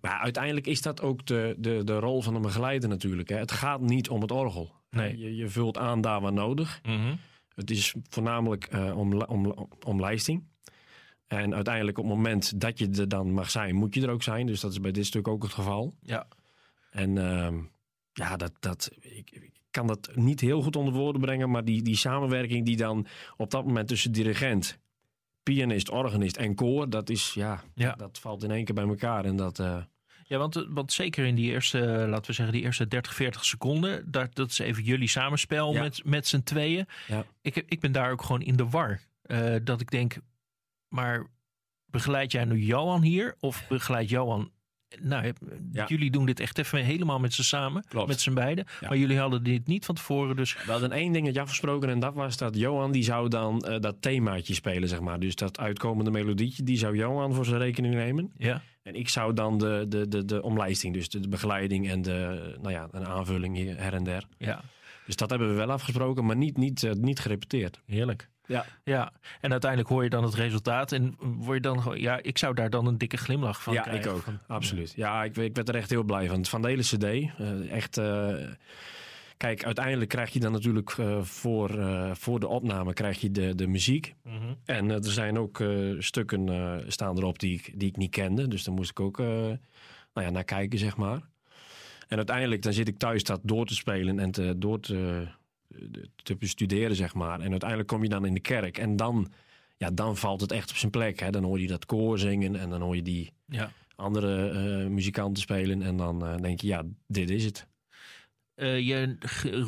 maar 0.00 0.18
uiteindelijk 0.18 0.66
is 0.66 0.82
dat 0.82 1.00
ook 1.00 1.26
de, 1.26 1.54
de, 1.58 1.84
de 1.84 1.98
rol 1.98 2.22
van 2.22 2.34
een 2.34 2.42
begeleider 2.42 2.88
natuurlijk. 2.88 3.28
Hè. 3.28 3.36
Het 3.36 3.52
gaat 3.52 3.80
niet 3.80 4.08
om 4.08 4.20
het 4.20 4.30
orgel. 4.30 4.72
Nee. 4.90 5.18
Je, 5.18 5.36
je 5.36 5.48
vult 5.48 5.78
aan 5.78 6.00
daar 6.00 6.20
waar 6.20 6.32
nodig. 6.32 6.80
Mm 6.82 6.96
-hmm. 6.96 7.18
Het 7.54 7.70
is 7.70 7.94
voornamelijk 8.08 8.74
uh, 8.74 8.98
om, 8.98 9.22
om, 9.22 9.68
om 9.86 10.00
lijsting. 10.00 10.44
En 11.26 11.54
uiteindelijk 11.54 11.98
op 11.98 12.04
het 12.04 12.14
moment 12.14 12.60
dat 12.60 12.78
je 12.78 12.88
er 12.90 13.08
dan 13.08 13.32
mag 13.32 13.50
zijn, 13.50 13.74
moet 13.74 13.94
je 13.94 14.02
er 14.02 14.10
ook 14.10 14.22
zijn. 14.22 14.46
Dus 14.46 14.60
dat 14.60 14.70
is 14.70 14.80
bij 14.80 14.90
dit 14.90 15.06
stuk 15.06 15.28
ook 15.28 15.42
het 15.42 15.52
geval. 15.52 15.94
Ja. 16.00 16.26
En 16.90 17.16
uh, 17.16 17.48
ja, 18.12 18.36
dat, 18.36 18.52
dat, 18.60 18.90
ik, 19.00 19.30
ik, 19.30 19.52
kan 19.70 19.86
dat 19.86 20.10
niet 20.14 20.40
heel 20.40 20.62
goed 20.62 20.76
onder 20.76 20.94
woorden 20.94 21.20
brengen. 21.20 21.50
Maar 21.50 21.64
die, 21.64 21.82
die 21.82 21.96
samenwerking 21.96 22.66
die 22.66 22.76
dan 22.76 23.06
op 23.36 23.50
dat 23.50 23.64
moment 23.64 23.88
tussen 23.88 24.12
dirigent, 24.12 24.78
pianist, 25.42 25.90
organist 25.90 26.36
en 26.36 26.54
koor. 26.54 26.90
Dat 26.90 27.10
is, 27.10 27.34
ja, 27.34 27.62
ja. 27.74 27.92
dat 27.92 28.18
valt 28.18 28.42
in 28.42 28.50
één 28.50 28.64
keer 28.64 28.74
bij 28.74 28.88
elkaar. 28.88 29.24
En 29.24 29.36
dat... 29.36 29.58
Uh, 29.58 29.82
ja, 30.32 30.38
want, 30.38 30.66
want 30.68 30.92
zeker 30.92 31.24
in 31.26 31.34
die 31.34 31.50
eerste, 31.50 31.78
laten 32.08 32.26
we 32.26 32.32
zeggen, 32.32 32.54
die 32.54 32.62
eerste 32.64 32.88
30, 32.88 33.14
40 33.14 33.44
seconden, 33.44 34.10
dat, 34.10 34.34
dat 34.34 34.50
is 34.50 34.58
even 34.58 34.82
jullie 34.82 35.08
samenspel 35.08 35.72
Ja. 35.72 35.80
met, 35.82 36.00
met 36.04 36.26
z'n 36.26 36.42
tweeën. 36.42 36.86
Ja. 37.08 37.24
Ik, 37.42 37.56
ik 37.56 37.80
ben 37.80 37.92
daar 37.92 38.10
ook 38.12 38.22
gewoon 38.22 38.42
in 38.42 38.56
de 38.56 38.68
war. 38.68 39.00
Eh, 39.22 39.54
dat 39.64 39.80
ik 39.80 39.90
denk, 39.90 40.16
maar 40.88 41.26
begeleid 41.86 42.32
jij 42.32 42.44
nu 42.44 42.58
Johan 42.58 43.02
hier? 43.02 43.36
Of 43.40 43.66
begeleid 43.68 44.08
Johan... 44.08 44.50
Nou, 45.00 45.32
Ja. 45.72 45.86
jullie 45.86 46.10
doen 46.10 46.26
dit 46.26 46.40
echt 46.40 46.58
even 46.58 46.84
helemaal 46.84 47.18
met 47.18 47.34
z'n 47.34 47.42
samen, 47.42 47.84
Klopt. 47.88 48.08
met 48.08 48.20
z'n 48.20 48.32
beiden. 48.34 48.64
Ja. 48.80 48.88
Maar 48.88 48.96
jullie 48.96 49.18
hadden 49.18 49.42
dit 49.44 49.66
niet 49.66 49.84
van 49.84 49.94
tevoren, 49.94 50.36
dus... 50.36 50.56
We 50.64 50.70
hadden 50.70 50.92
één 50.92 51.12
dingetje 51.12 51.40
afgesproken 51.40 51.88
en 51.88 51.98
dat 52.00 52.14
was 52.14 52.36
dat 52.36 52.56
Johan 52.56 52.92
die 52.92 53.02
zou 53.02 53.28
dan 53.28 53.60
eh, 53.60 53.80
dat 53.80 53.96
themaatje 54.00 54.54
spelen, 54.54 54.88
zeg 54.88 55.00
maar. 55.00 55.20
Dus 55.20 55.34
dat 55.34 55.58
uitkomende 55.58 56.10
melodietje, 56.10 56.62
die 56.62 56.76
zou 56.78 56.96
Johan 56.96 57.34
voor 57.34 57.44
zijn 57.44 57.58
rekening 57.60 57.94
nemen. 57.94 58.32
Ja, 58.36 58.62
En 58.82 58.94
ik 58.94 59.08
zou 59.08 59.32
dan 59.34 59.58
de, 59.58 59.84
de, 59.88 60.08
de, 60.08 60.24
de 60.24 60.42
omlijsting, 60.42 60.94
dus 60.94 61.08
de, 61.08 61.20
de 61.20 61.28
begeleiding 61.28 61.90
en 61.90 62.02
de, 62.02 62.52
nou 62.60 62.72
ja, 62.72 62.88
een 62.92 63.06
aanvulling 63.06 63.56
hier, 63.56 63.78
her 63.78 63.94
en 63.94 64.04
der. 64.04 64.24
ja. 64.38 64.60
Dus 65.06 65.16
dat 65.16 65.30
hebben 65.30 65.48
we 65.48 65.54
wel 65.54 65.70
afgesproken, 65.70 66.24
maar 66.26 66.36
niet, 66.36 66.56
niet, 66.56 66.82
eh, 66.82 66.92
niet 66.92 67.20
gerepeteerd. 67.20 67.80
Heerlijk. 67.86 68.28
Ja. 68.46 68.64
Ja, 68.84 69.12
en 69.40 69.50
uiteindelijk 69.50 69.90
hoor 69.90 70.02
je 70.04 70.10
dan 70.10 70.24
het 70.24 70.34
resultaat 70.34 70.92
en 70.92 71.14
word 71.18 71.56
je 71.56 71.60
dan 71.62 71.82
gewoon, 71.82 72.00
ja, 72.00 72.18
ik 72.22 72.38
zou 72.38 72.54
daar 72.54 72.70
dan 72.70 72.86
een 72.86 72.98
dikke 72.98 73.16
glimlach 73.16 73.62
van 73.62 73.74
ja, 73.74 73.82
krijgen. 73.82 74.10
ik 74.10 74.16
ook. 74.16 74.22
Van- 74.22 74.38
Absoluut. 74.46 74.92
Ja, 74.96 75.24
ik, 75.24 75.36
ik 75.36 75.54
werd 75.54 75.68
er 75.68 75.74
echt 75.74 75.90
heel 75.90 76.02
blij 76.02 76.28
van. 76.28 76.44
Van 76.44 76.62
de 76.62 76.68
hele 76.68 76.82
cd. 76.82 77.02
eh, 77.04 77.70
echt... 77.72 77.98
eh, 77.98 78.34
Kijk, 79.42 79.64
uiteindelijk 79.64 80.10
krijg 80.10 80.32
je 80.32 80.40
dan 80.40 80.52
natuurlijk 80.52 80.90
eh, 80.98 81.22
voor, 81.22 81.78
eh, 81.78 82.10
voor 82.14 82.40
de 82.40 82.48
opname 82.48 82.92
krijg 82.92 83.20
je 83.20 83.30
de, 83.30 83.54
de 83.54 83.66
muziek. 83.66 84.14
Mhm. 84.24 84.54
En 84.64 84.90
eh, 84.90 84.96
er 84.96 85.12
zijn 85.12 85.38
ook 85.38 85.62
stukken 85.98 86.48
staan 86.92 87.16
erop 87.16 87.38
die 87.38 87.54
ik, 87.54 87.72
die 87.80 87.88
ik 87.88 87.96
niet 87.96 88.10
kende. 88.10 88.48
Dus 88.48 88.64
daar 88.64 88.74
moest 88.74 88.90
ik 88.90 89.00
ook 89.00 89.18
nou 89.18 89.58
ja, 90.14 90.30
naar 90.30 90.44
kijken, 90.44 90.78
zeg 90.78 90.96
maar. 90.96 91.20
En 92.08 92.16
uiteindelijk 92.16 92.62
dan 92.62 92.72
zit 92.72 92.88
ik 92.88 92.98
thuis 92.98 93.24
dat 93.24 93.40
door 93.42 93.66
te 93.66 93.74
spelen 93.74 94.18
en 94.18 94.30
te, 94.30 94.58
door 94.58 94.80
te, 94.80 95.26
te 96.22 96.36
bestuderen, 96.36 96.96
zeg 96.96 97.14
maar. 97.14 97.40
En 97.40 97.50
uiteindelijk 97.50 97.88
kom 97.88 98.02
je 98.02 98.08
dan 98.08 98.26
in 98.26 98.34
de 98.34 98.40
kerk. 98.40 98.78
En 98.78 98.96
dan, 98.96 99.32
ja, 99.76 99.90
dan 99.90 100.16
valt 100.16 100.40
het 100.40 100.52
echt 100.52 100.70
op 100.70 100.76
zijn 100.76 100.90
plek. 100.90 101.20
Hè. 101.20 101.30
Dan 101.30 101.44
hoor 101.44 101.60
je 101.60 101.66
dat 101.66 101.86
koor 101.86 102.18
zingen 102.18 102.56
en 102.56 102.70
dan 102.70 102.80
hoor 102.80 102.96
je 102.96 103.02
die 103.02 103.32
Ja. 103.46 103.72
andere 103.94 104.88
muzikanten 104.88 105.42
spelen. 105.42 105.82
En 105.82 105.96
dan 105.96 106.40
denk 106.42 106.60
je, 106.60 106.66
ja, 106.66 106.82
dit 107.06 107.30
is 107.30 107.44
het. 107.44 107.70
Eh, 108.62 108.78
je 108.86 109.16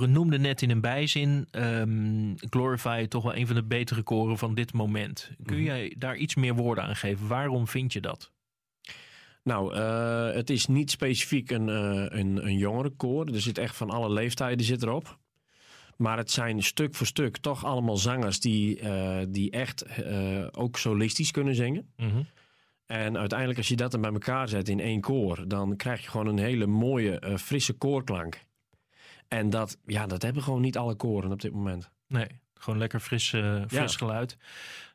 noemde 0.08 0.38
net 0.38 0.62
in 0.62 0.70
een 0.70 0.80
bijzin 0.80 1.46
ehm, 1.50 2.34
Glorify 2.50 3.06
toch 3.06 3.22
wel 3.22 3.36
een 3.36 3.46
van 3.46 3.56
de 3.56 3.64
betere 3.64 4.02
koren 4.02 4.38
van 4.38 4.54
dit 4.54 4.72
moment. 4.72 5.30
Kun 5.44 5.56
Mhm. 5.56 5.64
jij 5.64 5.94
daar 5.98 6.16
iets 6.16 6.34
meer 6.34 6.54
woorden 6.54 6.84
aan 6.84 6.96
geven? 6.96 7.26
Waarom 7.28 7.68
vind 7.68 7.92
je 7.92 8.00
dat? 8.00 8.32
Nou, 9.42 9.74
eh, 9.74 10.32
het 10.32 10.50
is 10.50 10.66
niet 10.66 10.90
specifiek 10.90 11.50
een, 11.50 11.68
eh 11.68 12.18
een, 12.18 12.46
een 12.46 12.56
jongerenkoor. 12.58 13.26
Er 13.26 13.40
zit 13.40 13.58
echt 13.58 13.76
van 13.76 13.90
alle 13.90 14.10
leeftijden 14.12 14.66
zit 14.66 14.82
erop. 14.82 15.18
Maar 15.96 16.16
het 16.16 16.30
zijn 16.30 16.62
stuk 16.62 16.94
voor 16.94 17.06
stuk 17.06 17.36
toch 17.36 17.64
allemaal 17.64 17.96
zangers 17.96 18.40
die, 18.40 18.80
die 19.28 19.50
echt 19.50 19.84
ook 20.52 20.78
solistisch 20.78 21.30
kunnen 21.30 21.54
zingen. 21.54 21.92
En 22.86 23.18
uiteindelijk 23.18 23.58
als 23.58 23.68
je 23.68 23.76
dat 23.76 23.90
dan 23.90 24.00
bij 24.00 24.12
elkaar 24.12 24.48
zet 24.48 24.68
in 24.68 24.80
één 24.80 25.00
koor, 25.00 25.44
dan 25.48 25.76
krijg 25.76 26.02
je 26.02 26.08
gewoon 26.10 26.26
een 26.26 26.38
hele 26.38 26.66
mooie, 26.66 27.38
frisse 27.38 27.72
koorklank. 27.72 28.40
En 29.28 29.50
dat, 29.50 29.78
ja, 29.86 30.06
dat 30.06 30.22
hebben 30.22 30.42
gewoon 30.42 30.60
niet 30.60 30.76
alle 30.78 30.94
koren 30.94 31.32
op 31.32 31.40
dit 31.40 31.52
moment. 31.52 31.90
Nee, 32.08 32.26
gewoon 32.54 32.78
lekker 32.78 33.00
fris, 33.00 33.32
eh, 33.32 33.62
fris 33.66 33.92
Ja. 33.92 33.98
geluid. 33.98 34.36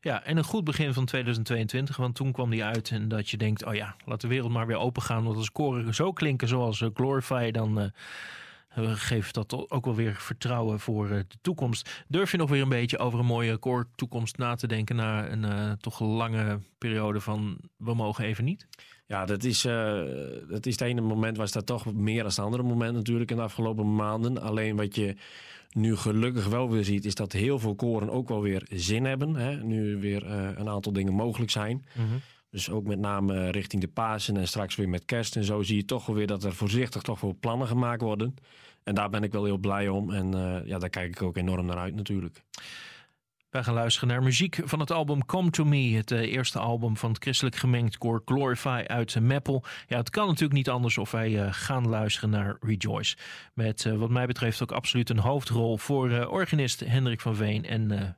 Ja, 0.01 0.23
en 0.23 0.37
een 0.37 0.43
goed 0.43 0.63
begin 0.63 0.93
van 0.93 1.05
2022, 1.05 1.97
want 1.97 2.15
toen 2.15 2.31
kwam 2.31 2.49
die 2.49 2.63
uit 2.63 2.89
en 2.91 3.07
dat 3.07 3.29
je 3.29 3.37
denkt, 3.37 3.65
oh 3.65 3.73
ja, 3.73 3.95
laat 4.05 4.21
de 4.21 4.27
wereld 4.27 4.51
maar 4.51 4.67
weer 4.67 4.77
open 4.77 5.01
gaan. 5.01 5.23
Want 5.23 5.37
als 5.37 5.51
koren 5.51 5.93
zo 5.93 6.11
klinken 6.13 6.47
zoals 6.47 6.81
eh, 6.81 6.89
Glorify, 6.93 7.51
dan 7.51 7.79
eh, 7.79 7.89
geeft 8.95 9.33
dat 9.33 9.69
ook 9.69 9.85
wel 9.85 9.95
weer 9.95 10.15
vertrouwen 10.15 10.79
voor 10.79 11.07
de 11.07 11.37
toekomst. 11.41 12.03
Durf 12.07 12.31
je 12.31 12.37
nog 12.37 12.49
weer 12.49 12.61
een 12.61 12.69
beetje 12.69 12.97
over 12.97 13.19
een 13.19 13.25
mooie 13.25 13.57
koortoekomst 13.57 14.37
na 14.37 14.55
te 14.55 14.67
denken 14.67 14.95
na 14.95 15.29
een 15.29 15.77
toch 15.77 15.99
lange 15.99 16.59
periode 16.77 17.21
van 17.21 17.59
we 17.77 17.93
mogen 17.93 18.25
even 18.25 18.43
niet? 18.43 18.67
Ja, 19.09 19.25
dat 19.25 19.43
is, 19.43 19.65
eh, 19.65 20.01
dat 20.49 20.65
is 20.65 20.71
het 20.71 20.81
ene 20.81 21.01
moment 21.01 21.37
was 21.37 21.51
dat 21.51 21.65
toch 21.65 21.93
meer 21.93 22.17
dan 22.17 22.25
het 22.25 22.39
andere 22.39 22.63
moment 22.63 22.93
natuurlijk 22.93 23.31
in 23.31 23.37
de 23.37 23.43
afgelopen 23.43 23.95
maanden. 23.95 24.41
Alleen 24.41 24.75
wat 24.75 24.95
je 24.95 25.15
nu 25.71 25.95
gelukkig 25.95 26.47
wel 26.47 26.69
weer 26.69 26.83
ziet, 26.83 27.05
is 27.05 27.15
dat 27.15 27.31
heel 27.31 27.59
veel 27.59 27.75
koren 27.75 28.09
ook 28.09 28.27
wel 28.27 28.41
weer 28.41 28.65
zin 28.69 29.05
hebben. 29.05 29.35
Hè? 29.35 29.63
Nu 29.63 29.97
weer 29.97 30.25
eh, 30.25 30.49
een 30.55 30.69
aantal 30.69 30.93
dingen 30.93 31.13
mogelijk 31.13 31.51
zijn. 31.51 31.85
Dus 32.51 32.69
ook 32.69 32.87
met 32.87 32.99
name 32.99 33.49
richting 33.49 33.81
de 33.81 33.87
Pasen 33.87 34.37
en 34.37 34.47
straks 34.47 34.75
weer 34.75 34.89
met 34.89 35.05
kerst 35.05 35.35
en 35.35 35.43
zo 35.43 35.61
zie 35.61 35.75
je 35.75 35.85
toch 35.85 36.05
wel 36.05 36.15
weer 36.15 36.27
dat 36.27 36.43
er 36.43 36.55
voorzichtig 36.55 37.01
toch 37.01 37.21
wel 37.21 37.37
plannen 37.39 37.67
gemaakt 37.67 38.01
worden. 38.01 38.35
En 38.83 38.95
daar 38.95 39.09
ben 39.09 39.23
ik 39.23 39.31
wel 39.31 39.45
heel 39.45 39.57
blij 39.57 39.87
om. 39.87 40.11
En 40.11 40.33
eh, 40.33 40.67
ja, 40.67 40.79
daar 40.79 40.89
kijk 40.89 41.09
ik 41.09 41.21
ook 41.21 41.37
enorm 41.37 41.65
naar 41.65 41.77
uit 41.77 41.95
natuurlijk. 41.95 42.43
Wij 43.49 43.63
gaan 43.63 43.73
luisteren 43.73 44.09
naar 44.09 44.23
muziek 44.23 44.59
van 44.63 44.79
het 44.79 44.91
album 44.91 45.25
Come 45.25 45.49
To 45.49 45.63
Me. 45.65 45.95
Het 45.95 46.11
eh, 46.11 46.19
eerste 46.19 46.59
album 46.59 46.97
van 46.97 47.09
het 47.11 47.21
christelijk 47.21 47.55
gemengd 47.55 47.97
koor 47.97 48.21
Glorify 48.25 48.83
uit 48.87 49.15
uh, 49.15 49.23
Meppel. 49.23 49.63
Ja, 49.87 49.97
het 49.97 50.09
kan 50.09 50.25
natuurlijk 50.27 50.53
niet 50.53 50.69
anders 50.69 50.97
of 50.97 51.11
wij 51.11 51.43
eh, 51.43 51.47
gaan 51.51 51.87
luisteren 51.87 52.29
naar 52.29 52.57
Rejoice. 52.59 53.17
Met 53.53 53.85
eh, 53.85 53.93
wat 53.95 54.09
mij 54.09 54.25
betreft 54.25 54.61
ook 54.61 54.71
absoluut 54.71 55.09
een 55.09 55.19
hoofdrol 55.19 55.77
voor 55.77 56.11
eh, 56.11 56.31
organist 56.31 56.79
Hendrik 56.79 57.21
van 57.21 57.35
Veen 57.35 57.65
en 57.65 57.91
eh, 57.91 58.09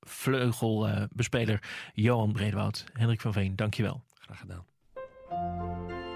vleugelbespeler 0.00 1.62
Johan 1.94 2.32
Bredewoud. 2.32 2.84
Hendrik 2.92 3.20
van 3.20 3.32
Veen, 3.32 3.56
dankjewel. 3.56 4.02
Graag 4.18 4.38
gedaan. 4.38 6.07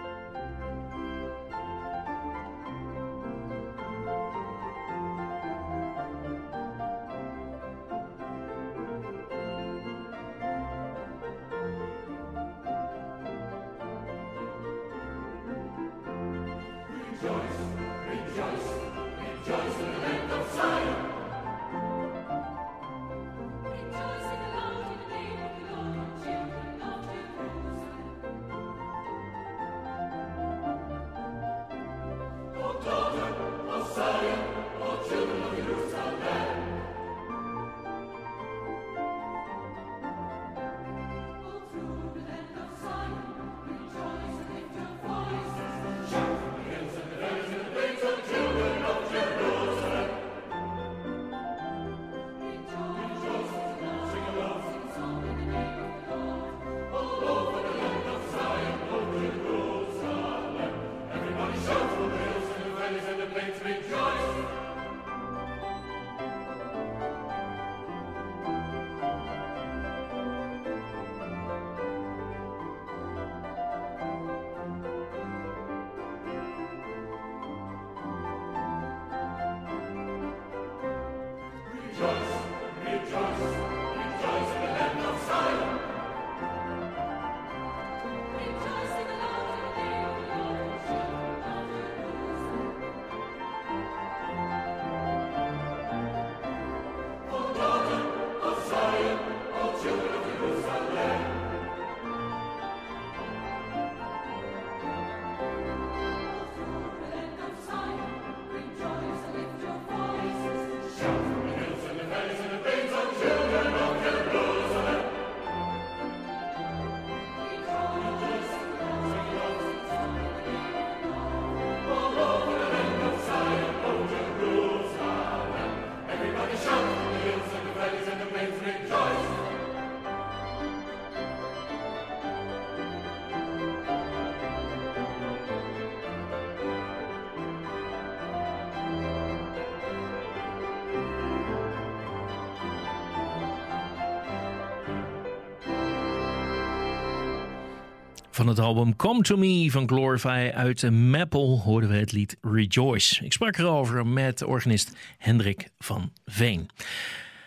Van 148.33 148.47
het 148.47 148.59
album 148.59 148.97
Come 148.97 149.23
To 149.23 149.37
Me 149.37 149.71
van 149.71 149.89
Glorify 149.89 150.51
uit 150.55 150.91
Maple 150.91 151.41
hoorden 151.41 151.91
we 151.91 151.97
het 151.97 152.13
lied 152.13 152.37
Rejoice. 152.41 153.25
Ik 153.25 153.33
sprak 153.33 153.57
erover 153.57 154.07
met 154.07 154.43
organist 154.43 154.93
Hendrik 155.19 155.69
van 155.79 156.13
Veen. 156.25 156.71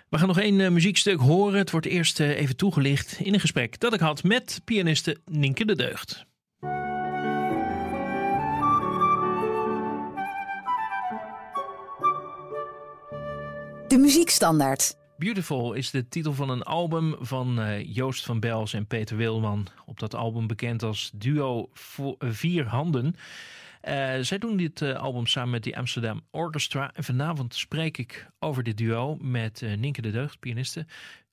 We 0.09 0.17
gaan 0.17 0.27
nog 0.27 0.39
één 0.39 0.59
uh, 0.59 0.69
muziekstuk 0.69 1.19
horen. 1.19 1.59
Het 1.59 1.71
wordt 1.71 1.85
eerst 1.85 2.19
uh, 2.19 2.39
even 2.39 2.55
toegelicht 2.55 3.19
in 3.19 3.33
een 3.33 3.39
gesprek 3.39 3.79
dat 3.79 3.93
ik 3.93 3.99
had 3.99 4.23
met 4.23 4.61
pianiste 4.65 5.17
Nienke 5.25 5.65
de 5.65 5.75
Deugd. 5.75 6.25
De 13.87 13.97
muziekstandaard. 13.97 14.95
Beautiful 15.17 15.73
is 15.73 15.91
de 15.91 16.07
titel 16.07 16.33
van 16.33 16.49
een 16.49 16.63
album 16.63 17.15
van 17.19 17.59
uh, 17.59 17.95
Joost 17.95 18.25
van 18.25 18.39
Bels 18.39 18.73
en 18.73 18.87
Peter 18.87 19.17
Wilman. 19.17 19.67
Op 19.85 19.99
dat 19.99 20.15
album 20.15 20.47
bekend 20.47 20.83
als 20.83 21.11
duo 21.13 21.69
Vier 22.19 22.67
Handen. 22.67 23.05
Uh, 23.05 24.13
zij 24.21 24.37
doen 24.37 24.57
dit 24.57 24.81
uh, 24.81 24.95
album 24.95 25.25
samen 25.25 25.49
met 25.49 25.63
de 25.63 25.75
Amsterdam 25.75 26.21
Orchestra. 26.31 26.93
En 26.93 27.03
vanavond 27.03 27.55
spreek 27.55 27.97
ik 27.97 28.27
over 28.39 28.63
dit 28.63 28.77
duo 28.77 29.17
met 29.21 29.61
uh, 29.61 29.77
Nienke 29.77 30.01
de 30.01 30.11
Deugd, 30.11 30.39
pianiste. 30.39 30.85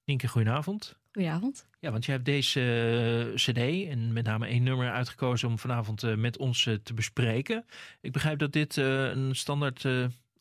Nienke, 0.04 0.28
goedenavond. 0.28 0.98
Goedenavond. 1.12 1.66
Ja, 1.80 1.90
want 1.90 2.04
je 2.04 2.12
hebt 2.12 2.24
deze 2.24 3.32
cd 3.34 3.58
en 3.88 4.12
met 4.12 4.24
name 4.24 4.46
één 4.46 4.62
nummer 4.62 4.90
uitgekozen 4.90 5.48
om 5.48 5.58
vanavond 5.58 6.16
met 6.16 6.38
ons 6.38 6.68
te 6.82 6.94
bespreken. 6.94 7.64
Ik 8.00 8.12
begrijp 8.12 8.38
dat 8.38 8.52
dit 8.52 8.76
een 8.76 9.36
standaard 9.36 9.86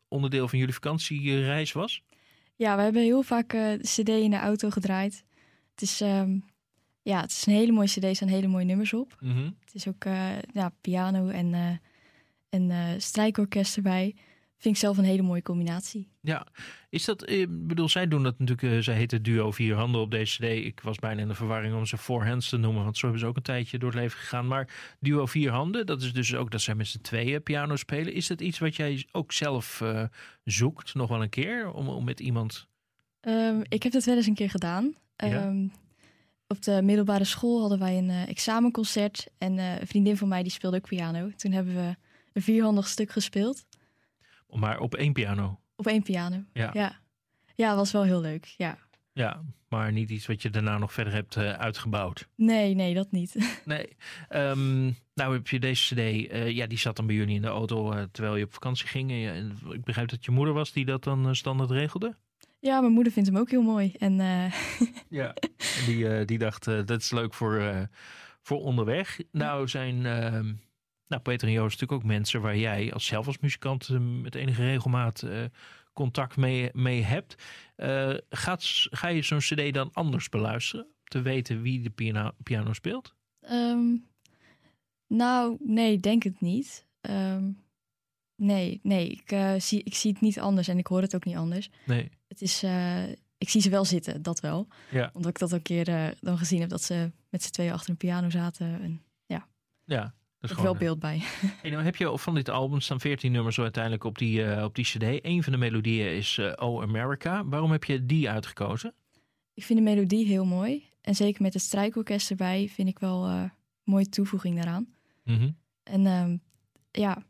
onderdeel 0.07 0.47
van 0.47 0.59
jullie 0.59 0.73
vakantiereis 0.73 1.71
was? 1.71 2.03
Ja, 2.61 2.75
we 2.75 2.81
hebben 2.81 3.01
heel 3.01 3.23
vaak 3.23 3.53
uh, 3.53 3.73
cd 3.73 4.09
in 4.09 4.29
de 4.29 4.37
auto 4.37 4.69
gedraaid. 4.69 5.23
Het 5.71 5.81
is, 5.81 6.01
um, 6.01 6.45
ja, 7.01 7.21
het 7.21 7.31
is 7.31 7.45
een 7.45 7.53
hele 7.53 7.71
mooie 7.71 7.87
cd, 7.87 8.03
er 8.03 8.15
staan 8.15 8.27
hele 8.27 8.47
mooie 8.47 8.65
nummers 8.65 8.93
op. 8.93 9.17
Mm 9.19 9.31
-hmm. 9.31 9.55
Het 9.65 9.73
is 9.73 9.87
ook 9.87 10.05
uh, 10.05 10.41
ja, 10.53 10.71
piano 10.81 11.27
en, 11.27 11.53
uh, 11.53 11.77
en 12.49 13.01
strijkorkest 13.01 13.75
erbij. 13.75 14.15
Vind 14.61 14.75
ik 14.75 14.81
zelf 14.81 14.97
een 14.97 15.03
hele 15.03 15.21
mooie 15.21 15.41
combinatie. 15.41 16.07
Ja, 16.19 16.47
is 16.89 17.05
dat, 17.05 17.29
ik 17.29 17.67
bedoel, 17.67 17.89
zij 17.89 18.07
doen 18.07 18.23
dat 18.23 18.39
natuurlijk, 18.39 18.83
zij 18.83 18.95
heet 18.95 19.11
het 19.11 19.23
duo 19.23 19.51
Vier 19.51 19.75
Handen 19.75 20.01
op 20.01 20.11
deze 20.11 20.37
cd. 20.37 20.65
Ik 20.65 20.79
was 20.79 20.97
bijna 20.99 21.21
in 21.21 21.27
de 21.27 21.33
verwarring 21.33 21.75
om 21.75 21.85
ze 21.85 21.97
Four 21.97 22.27
Hands 22.27 22.49
te 22.49 22.57
noemen, 22.57 22.83
want 22.83 22.97
zo 22.97 23.01
hebben 23.01 23.19
ze 23.19 23.27
ook 23.27 23.35
een 23.35 23.41
tijdje 23.41 23.77
door 23.77 23.89
het 23.89 23.99
leven 23.99 24.19
gegaan. 24.19 24.47
Maar 24.47 24.95
duo 24.99 25.25
Vier 25.25 25.51
Handen, 25.51 25.85
dat 25.85 26.01
is 26.01 26.13
dus 26.13 26.35
ook 26.35 26.51
dat 26.51 26.61
zij 26.61 26.75
met 26.75 26.87
z'n 26.87 27.01
tweeën 27.01 27.43
piano 27.43 27.75
spelen. 27.75 28.13
Is 28.13 28.27
dat 28.27 28.41
iets 28.41 28.59
wat 28.59 28.75
jij 28.75 29.07
ook 29.11 29.31
zelf 29.31 29.79
uh, 29.83 30.03
zoekt, 30.43 30.93
nog 30.93 31.09
wel 31.09 31.21
een 31.21 31.29
keer, 31.29 31.71
om, 31.71 31.87
om 31.87 32.03
met 32.03 32.19
iemand... 32.19 32.67
Um, 33.21 33.61
ik 33.69 33.83
heb 33.83 33.91
dat 33.91 34.03
wel 34.03 34.15
eens 34.15 34.27
een 34.27 34.35
keer 34.35 34.49
gedaan. 34.49 34.95
Ja? 35.15 35.45
Um, 35.45 35.71
op 36.47 36.61
de 36.61 36.81
middelbare 36.81 37.23
school 37.23 37.59
hadden 37.59 37.79
wij 37.79 37.97
een 37.97 38.09
uh, 38.09 38.27
examenconcert 38.27 39.27
en 39.37 39.57
uh, 39.57 39.79
een 39.79 39.87
vriendin 39.87 40.17
van 40.17 40.27
mij 40.27 40.43
die 40.43 40.51
speelde 40.51 40.77
ook 40.77 40.87
piano. 40.87 41.31
Toen 41.35 41.51
hebben 41.51 41.75
we 41.75 41.95
een 42.33 42.41
vierhandig 42.41 42.87
stuk 42.87 43.11
gespeeld. 43.11 43.65
Maar 44.53 44.79
op 44.79 44.95
één 44.95 45.13
piano? 45.13 45.59
Op 45.75 45.87
één 45.87 46.03
piano, 46.03 46.43
ja. 46.53 46.69
Ja, 46.73 46.99
ja 47.55 47.75
was 47.75 47.91
wel 47.91 48.03
heel 48.03 48.21
leuk, 48.21 48.45
ja. 48.57 48.77
Ja, 49.13 49.41
maar 49.69 49.91
niet 49.91 50.09
iets 50.09 50.27
wat 50.27 50.41
je 50.41 50.49
daarna 50.49 50.77
nog 50.77 50.93
verder 50.93 51.13
hebt 51.13 51.35
uh, 51.35 51.51
uitgebouwd. 51.51 52.27
Nee, 52.35 52.75
nee, 52.75 52.93
dat 52.93 53.11
niet. 53.11 53.35
Nee. 53.65 53.87
Um, 54.29 54.95
nou 55.13 55.33
heb 55.33 55.47
je 55.47 55.59
deze 55.59 55.93
cd, 55.93 55.99
uh, 55.99 56.49
ja, 56.49 56.67
die 56.67 56.77
zat 56.77 56.95
dan 56.95 57.05
bij 57.05 57.15
jullie 57.15 57.35
in 57.35 57.41
de 57.41 57.47
auto 57.47 57.93
uh, 57.93 58.03
terwijl 58.11 58.35
je 58.35 58.43
op 58.43 58.53
vakantie 58.53 58.87
ging. 58.87 59.11
En, 59.11 59.57
ik 59.69 59.83
begrijp 59.83 60.09
dat 60.09 60.25
je 60.25 60.31
moeder 60.31 60.53
was 60.53 60.71
die 60.71 60.85
dat 60.85 61.03
dan 61.03 61.35
standaard 61.35 61.71
regelde? 61.71 62.15
Ja, 62.59 62.81
mijn 62.81 62.93
moeder 62.93 63.13
vindt 63.13 63.29
hem 63.29 63.37
ook 63.37 63.49
heel 63.49 63.61
mooi. 63.61 63.93
En, 63.97 64.15
ja, 65.09 65.33
en 65.33 65.85
die, 65.85 66.25
die 66.25 66.37
dacht, 66.37 66.65
dat 66.65 67.01
is 67.01 67.11
leuk 67.11 67.33
voor, 67.33 67.87
voor 68.41 68.61
onderweg. 68.61 69.19
Nou 69.31 69.67
zijn... 69.67 70.05
ehm, 71.11 71.21
nou, 71.21 71.21
Peter 71.21 71.47
en 71.47 71.53
Joost 71.53 71.79
natuurlijk 71.79 72.01
ook 72.01 72.07
mensen 72.07 72.41
waar 72.41 72.57
jij 72.57 72.93
als 72.93 73.05
zelf 73.05 73.27
als 73.27 73.39
muzikant 73.39 73.89
met 74.21 74.35
enige 74.35 74.63
regelmaat 74.63 75.21
uh, 75.21 75.45
contact 75.93 76.37
mee, 76.37 76.69
mee 76.73 77.01
hebt. 77.01 77.35
Uh, 77.77 78.13
gaat, 78.29 78.63
ga 78.89 79.07
je 79.07 79.21
zo'n 79.21 79.39
cd 79.39 79.73
dan 79.73 79.89
anders 79.93 80.29
beluisteren? 80.29 80.87
Te 81.03 81.21
weten 81.21 81.61
wie 81.61 81.81
de 81.81 81.89
piano, 81.89 82.31
piano 82.43 82.73
speelt? 82.73 83.15
Um, 83.41 84.07
nou, 85.07 85.57
nee, 85.59 85.99
denk 85.99 86.23
het 86.23 86.41
niet. 86.41 86.85
Um, 87.01 87.59
nee, 88.35 88.79
nee 88.83 89.09
ik, 89.09 89.31
uh, 89.31 89.53
zie, 89.57 89.83
ik 89.83 89.95
zie 89.95 90.11
het 90.11 90.21
niet 90.21 90.39
anders 90.39 90.67
en 90.67 90.77
ik 90.77 90.87
hoor 90.87 91.01
het 91.01 91.15
ook 91.15 91.25
niet 91.25 91.35
anders. 91.35 91.69
Nee. 91.85 92.09
Het 92.27 92.41
is, 92.41 92.63
ik 93.37 93.49
zie 93.49 93.61
ze 93.61 93.69
wel 93.69 93.85
zitten, 93.85 94.21
dat 94.21 94.39
wel. 94.39 94.67
Ja. 94.91 95.09
Omdat 95.13 95.31
ik 95.31 95.39
dat 95.39 95.51
een 95.51 95.61
keer 95.61 96.15
dan 96.19 96.37
gezien 96.37 96.59
heb 96.59 96.69
dat 96.69 96.83
ze 96.83 97.11
met 97.29 97.43
z'n 97.43 97.51
tweeën 97.51 97.71
achter 97.71 97.89
een 97.89 97.97
piano 97.97 98.29
zaten. 98.29 98.81
En, 98.81 99.01
ja. 99.25 99.47
Ja, 99.85 100.13
er 100.41 100.49
is 100.49 100.63
wel 100.63 100.75
beeld 100.75 100.99
bij. 100.99 101.21
Hey, 101.61 101.71
nou 101.71 101.83
heb 101.83 101.95
je 101.95 102.17
van 102.17 102.35
dit 102.35 102.49
album 102.49 102.79
staan 102.79 102.99
14 102.99 103.31
nummers 103.31 103.55
zo 103.55 103.61
uiteindelijk 103.61 104.03
op 104.03 104.17
die, 104.17 104.39
uh, 104.39 104.63
op 104.63 104.75
die 104.75 104.85
cd. 104.85 105.25
Een 105.25 105.43
van 105.43 105.51
de 105.51 105.57
melodieën 105.57 106.15
is 106.15 106.37
uh, 106.37 106.53
Oh 106.55 106.81
America. 106.81 107.45
Waarom 107.45 107.71
heb 107.71 107.83
je 107.83 108.05
die 108.05 108.29
uitgekozen? 108.29 108.93
Ik 109.53 109.63
vind 109.63 109.79
de 109.79 109.85
melodie 109.85 110.25
heel 110.25 110.45
mooi. 110.45 110.89
En 111.01 111.15
zeker 111.15 111.41
met 111.41 111.53
het 111.53 111.61
strijkorkest 111.61 112.29
erbij 112.29 112.69
vind 112.73 112.87
ik 112.87 112.99
wel 112.99 113.27
uh, 113.27 113.41
een 113.41 113.51
mooie 113.83 114.09
toevoeging 114.09 114.55
daaraan. 114.55 114.87
Mm 115.23 115.37
-hmm. 115.37 115.57
En 115.83 116.05
um, 116.05 116.41
ja, 116.91 117.23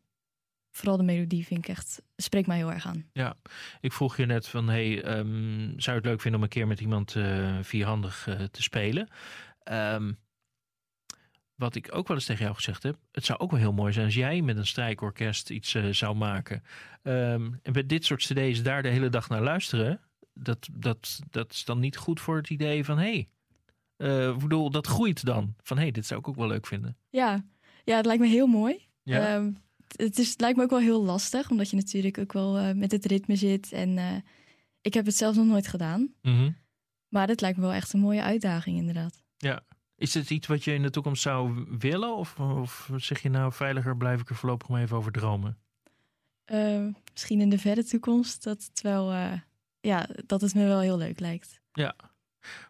vooral 0.71 0.97
de 0.97 1.03
melodie 1.03 1.45
vind 1.45 1.59
ik 1.59 1.67
echt, 1.67 2.01
spreekt 2.15 2.47
mij 2.47 2.57
heel 2.57 2.71
erg 2.71 2.85
aan. 2.85 3.05
Ja, 3.13 3.35
ik 3.81 3.91
vroeg 3.91 4.17
je 4.17 4.25
net 4.25 4.47
van, 4.47 4.69
hey, 4.69 5.17
um, 5.17 5.73
zou 5.77 5.95
je 5.95 6.01
het 6.01 6.05
leuk 6.05 6.21
vinden 6.21 6.39
om 6.39 6.45
een 6.45 6.51
keer 6.51 6.67
met 6.67 6.81
iemand 6.81 7.15
vierhandig 7.61 8.27
te 8.51 8.61
spelen? 8.61 9.09
Um, 9.71 10.17
wat 11.61 11.75
ik 11.75 11.95
ook 11.95 12.07
wel 12.07 12.17
eens 12.17 12.25
tegen 12.25 12.43
jou 12.43 12.55
gezegd 12.55 12.83
heb, 12.83 12.97
het 13.11 13.25
zou 13.25 13.39
ook 13.39 13.51
wel 13.51 13.59
heel 13.59 13.73
mooi 13.73 13.93
zijn 13.93 14.05
als 14.05 14.15
jij 14.15 14.41
met 14.41 14.57
een 14.57 14.67
strijkorkest 14.67 15.49
iets 15.49 15.73
uh, 15.73 15.93
zou 15.93 16.15
maken. 16.15 16.63
Um, 17.03 17.59
en 17.63 17.73
bij 17.73 17.85
dit 17.85 18.05
soort 18.05 18.21
cd's 18.21 18.63
daar 18.63 18.83
de 18.83 18.89
hele 18.89 19.09
dag 19.09 19.29
naar 19.29 19.41
luisteren, 19.41 19.99
dat, 20.33 20.69
dat, 20.71 21.19
dat 21.29 21.51
is 21.51 21.65
dan 21.65 21.79
niet 21.79 21.97
goed 21.97 22.19
voor 22.19 22.37
het 22.37 22.49
idee 22.49 22.85
van, 22.85 22.97
hé, 22.97 23.03
hey, 23.03 23.29
uh, 23.97 24.37
bedoel, 24.37 24.69
dat 24.69 24.87
groeit 24.87 25.25
dan. 25.25 25.55
Van, 25.63 25.77
hé, 25.77 25.83
hey, 25.83 25.91
dit 25.91 26.05
zou 26.05 26.19
ik 26.19 26.27
ook 26.27 26.35
wel 26.35 26.47
leuk 26.47 26.67
vinden. 26.67 26.97
Ja, 27.09 27.45
ja 27.83 27.95
het 27.95 28.05
lijkt 28.05 28.21
me 28.21 28.27
heel 28.27 28.47
mooi. 28.47 28.87
Ja. 29.03 29.35
Um, 29.35 29.57
het, 29.95 30.19
is, 30.19 30.29
het 30.29 30.41
lijkt 30.41 30.57
me 30.57 30.63
ook 30.63 30.69
wel 30.69 30.79
heel 30.79 31.03
lastig, 31.03 31.49
omdat 31.49 31.69
je 31.69 31.75
natuurlijk 31.75 32.17
ook 32.17 32.33
wel 32.33 32.59
uh, 32.59 32.71
met 32.71 32.91
het 32.91 33.05
ritme 33.05 33.35
zit. 33.35 33.71
En 33.71 33.89
uh, 33.89 34.15
ik 34.81 34.93
heb 34.93 35.05
het 35.05 35.15
zelf 35.15 35.35
nog 35.35 35.45
nooit 35.45 35.67
gedaan. 35.67 36.13
Mm 36.21 36.37
-hmm. 36.37 36.57
Maar 37.07 37.27
dit 37.27 37.41
lijkt 37.41 37.57
me 37.57 37.63
wel 37.63 37.73
echt 37.73 37.93
een 37.93 37.99
mooie 37.99 38.21
uitdaging, 38.21 38.77
inderdaad. 38.77 39.23
Ja, 39.37 39.63
is 40.01 40.13
het 40.13 40.29
iets 40.29 40.47
wat 40.47 40.63
je 40.63 40.73
in 40.73 40.81
de 40.81 40.89
toekomst 40.89 41.21
zou 41.21 41.65
willen? 41.79 42.15
Of, 42.15 42.39
of 42.39 42.89
zeg 42.95 43.21
je 43.21 43.29
nou 43.29 43.53
veiliger 43.53 43.97
blijf 43.97 44.21
ik 44.21 44.29
er 44.29 44.35
voorlopig 44.35 44.67
maar 44.67 44.81
even 44.81 44.97
over 44.97 45.11
dromen? 45.11 45.57
Uh, 46.45 46.87
misschien 47.11 47.41
in 47.41 47.49
de 47.49 47.57
verre 47.57 47.83
toekomst 47.83 48.43
dat 48.43 48.63
het 48.63 48.81
wel, 48.81 49.13
uh, 49.13 49.33
ja, 49.79 50.07
dat 50.25 50.41
het 50.41 50.53
me 50.53 50.65
wel 50.65 50.79
heel 50.79 50.97
leuk 50.97 51.19
lijkt. 51.19 51.61
Ja, 51.71 51.95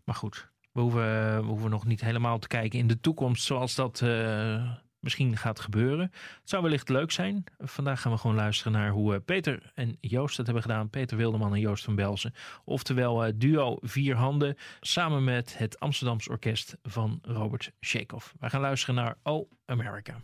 maar 0.05 0.15
goed. 0.15 0.49
We 0.71 0.81
hoeven, 0.81 1.41
we 1.41 1.47
hoeven 1.47 1.69
nog 1.69 1.85
niet 1.85 2.01
helemaal 2.01 2.39
te 2.39 2.47
kijken 2.47 2.79
in 2.79 2.87
de 2.87 2.99
toekomst 2.99 3.43
zoals 3.43 3.75
dat 3.75 4.01
uh, 4.01 4.71
misschien 5.01 5.37
gaat 5.37 5.59
gebeuren. 5.59 6.11
Het 6.11 6.49
zou 6.49 6.63
wellicht 6.63 6.89
leuk 6.89 7.11
zijn. 7.11 7.43
Vandaag 7.59 8.01
gaan 8.01 8.11
we 8.11 8.17
gewoon 8.17 8.35
luisteren 8.35 8.71
naar 8.71 8.89
hoe 8.89 9.19
Peter 9.19 9.71
en 9.73 9.97
Joost 9.99 10.37
het 10.37 10.45
hebben 10.45 10.63
gedaan. 10.63 10.89
Peter 10.89 11.17
Wilderman 11.17 11.53
en 11.53 11.59
Joost 11.59 11.83
van 11.83 11.95
Belzen. 11.95 12.33
Oftewel 12.65 13.27
uh, 13.27 13.33
duo 13.35 13.77
Vier 13.81 14.15
Handen. 14.15 14.57
Samen 14.79 15.23
met 15.23 15.57
het 15.57 15.79
Amsterdams 15.79 16.29
Orkest 16.29 16.77
van 16.83 17.19
Robert 17.21 17.71
Shakeoff. 17.79 18.33
Wij 18.39 18.49
gaan 18.49 18.61
luisteren 18.61 18.95
naar 18.95 19.17
Oh 19.23 19.51
America. 19.65 20.21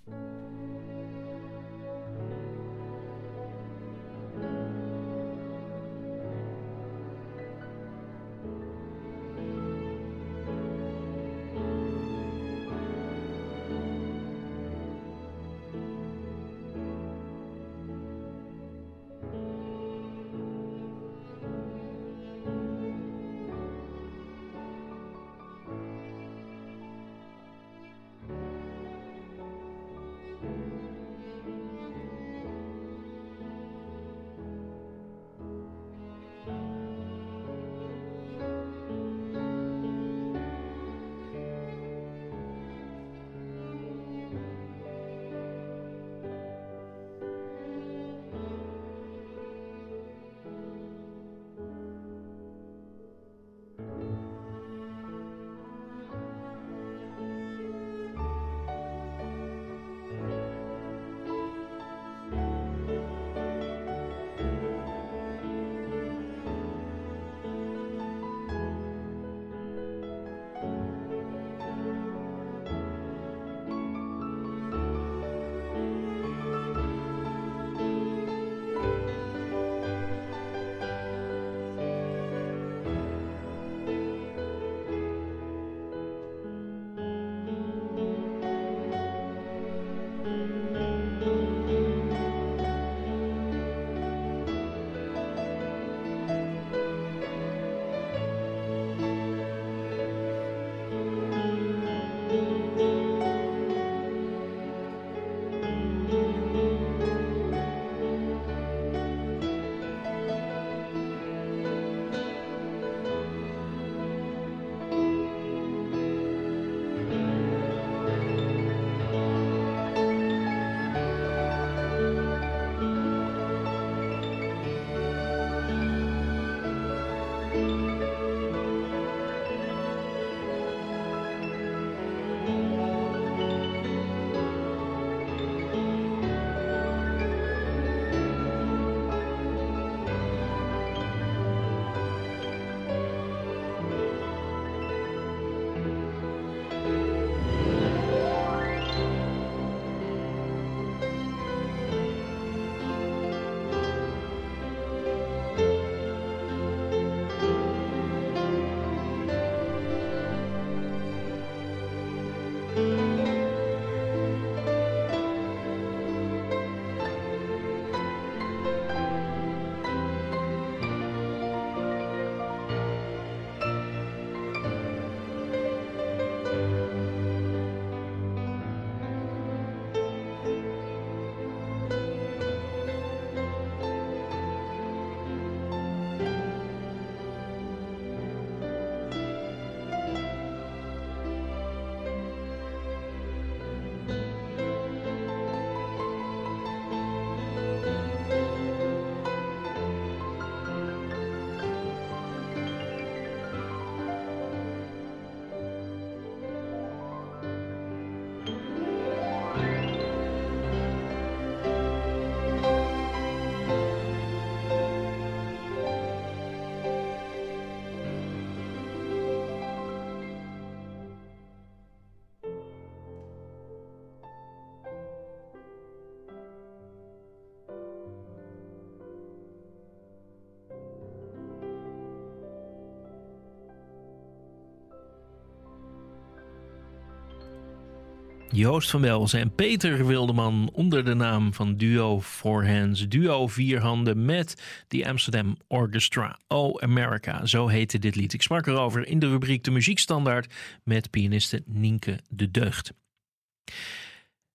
Joost 238.58 238.90
van 238.90 239.02
Welzen 239.02 239.40
en 239.40 239.56
Peter 239.56 240.06
Wildeman 240.06 240.70
onder 240.74 241.06
de 241.06 241.14
naam 241.14 241.54
van 241.54 241.76
Duo 241.76 242.22
Four 242.22 242.68
Hands. 242.68 243.08
Duo 243.08 243.48
Vier 243.48 243.80
Handen 243.80 244.26
met 244.26 244.64
de 244.88 245.08
Amsterdam 245.08 245.58
Orchestra. 245.68 246.40
Oh 246.48 246.82
America, 246.82 247.46
zo 247.46 247.68
heette 247.68 248.00
dit 248.00 248.16
lied. 248.16 248.34
Ik 248.34 248.42
sprak 248.42 248.68
erover 248.68 249.08
in 249.08 249.20
de 249.20 249.28
rubriek 249.30 249.64
De 249.64 249.72
Muziekstandaard 249.72 250.54
met 250.84 251.10
pianiste 251.10 251.64
Nienke 251.66 252.20
de 252.30 252.52
Deugd. 252.52 252.92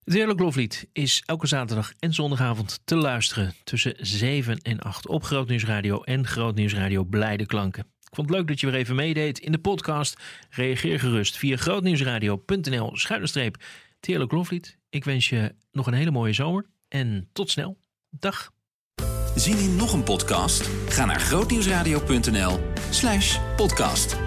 Het 0.05 0.15
Heerlijk 0.15 0.41
Loflied 0.41 0.89
is 0.93 1.23
elke 1.27 1.47
zaterdag 1.47 1.93
en 1.99 2.15
zondagavond 2.15 2.81
te 2.85 2.97
luisteren 2.97 3.55
tussen 3.65 3.95
7 3.99 4.59
en 4.59 4.81
8 4.81 5.09
op 5.09 5.25
Grootnieuwsradio 5.25 6.03
en 6.03 6.27
Grootnieuwsradio 6.27 7.05
Blijde 7.05 7.47
Klanken. 7.47 7.85
Ik 8.13 8.19
vond 8.19 8.29
het 8.29 8.37
leuk 8.39 8.49
dat 8.49 8.61
je 8.61 8.71
weer 8.71 8.81
even 8.81 8.95
meedeed 8.95 9.39
in 9.39 9.53
de 9.53 9.59
podcast. 9.59 10.21
Reageer 10.51 11.01
gerust 11.01 11.37
via 11.37 11.57
grootnieuwsradio.nl 11.57 12.97
Heerlijk 14.07 14.33
Loflied. 14.33 14.79
Ik 14.89 15.05
wens 15.05 15.29
je 15.29 15.55
nog 15.73 15.87
een 15.87 15.95
hele 15.95 16.11
mooie 16.11 16.33
zomer 16.33 16.67
en 16.89 17.29
tot 17.33 17.51
snel. 17.51 17.79
Dag. 18.11 18.53
Zien 19.35 19.59
in 19.59 19.77
nog 19.77 19.93
een 19.93 20.03
podcast? 20.03 20.63
Ga 20.89 21.05
naar 21.05 21.21
grootnieuwsradio.nl 21.21 22.59
slash 22.91 23.39
podcast. 23.57 24.22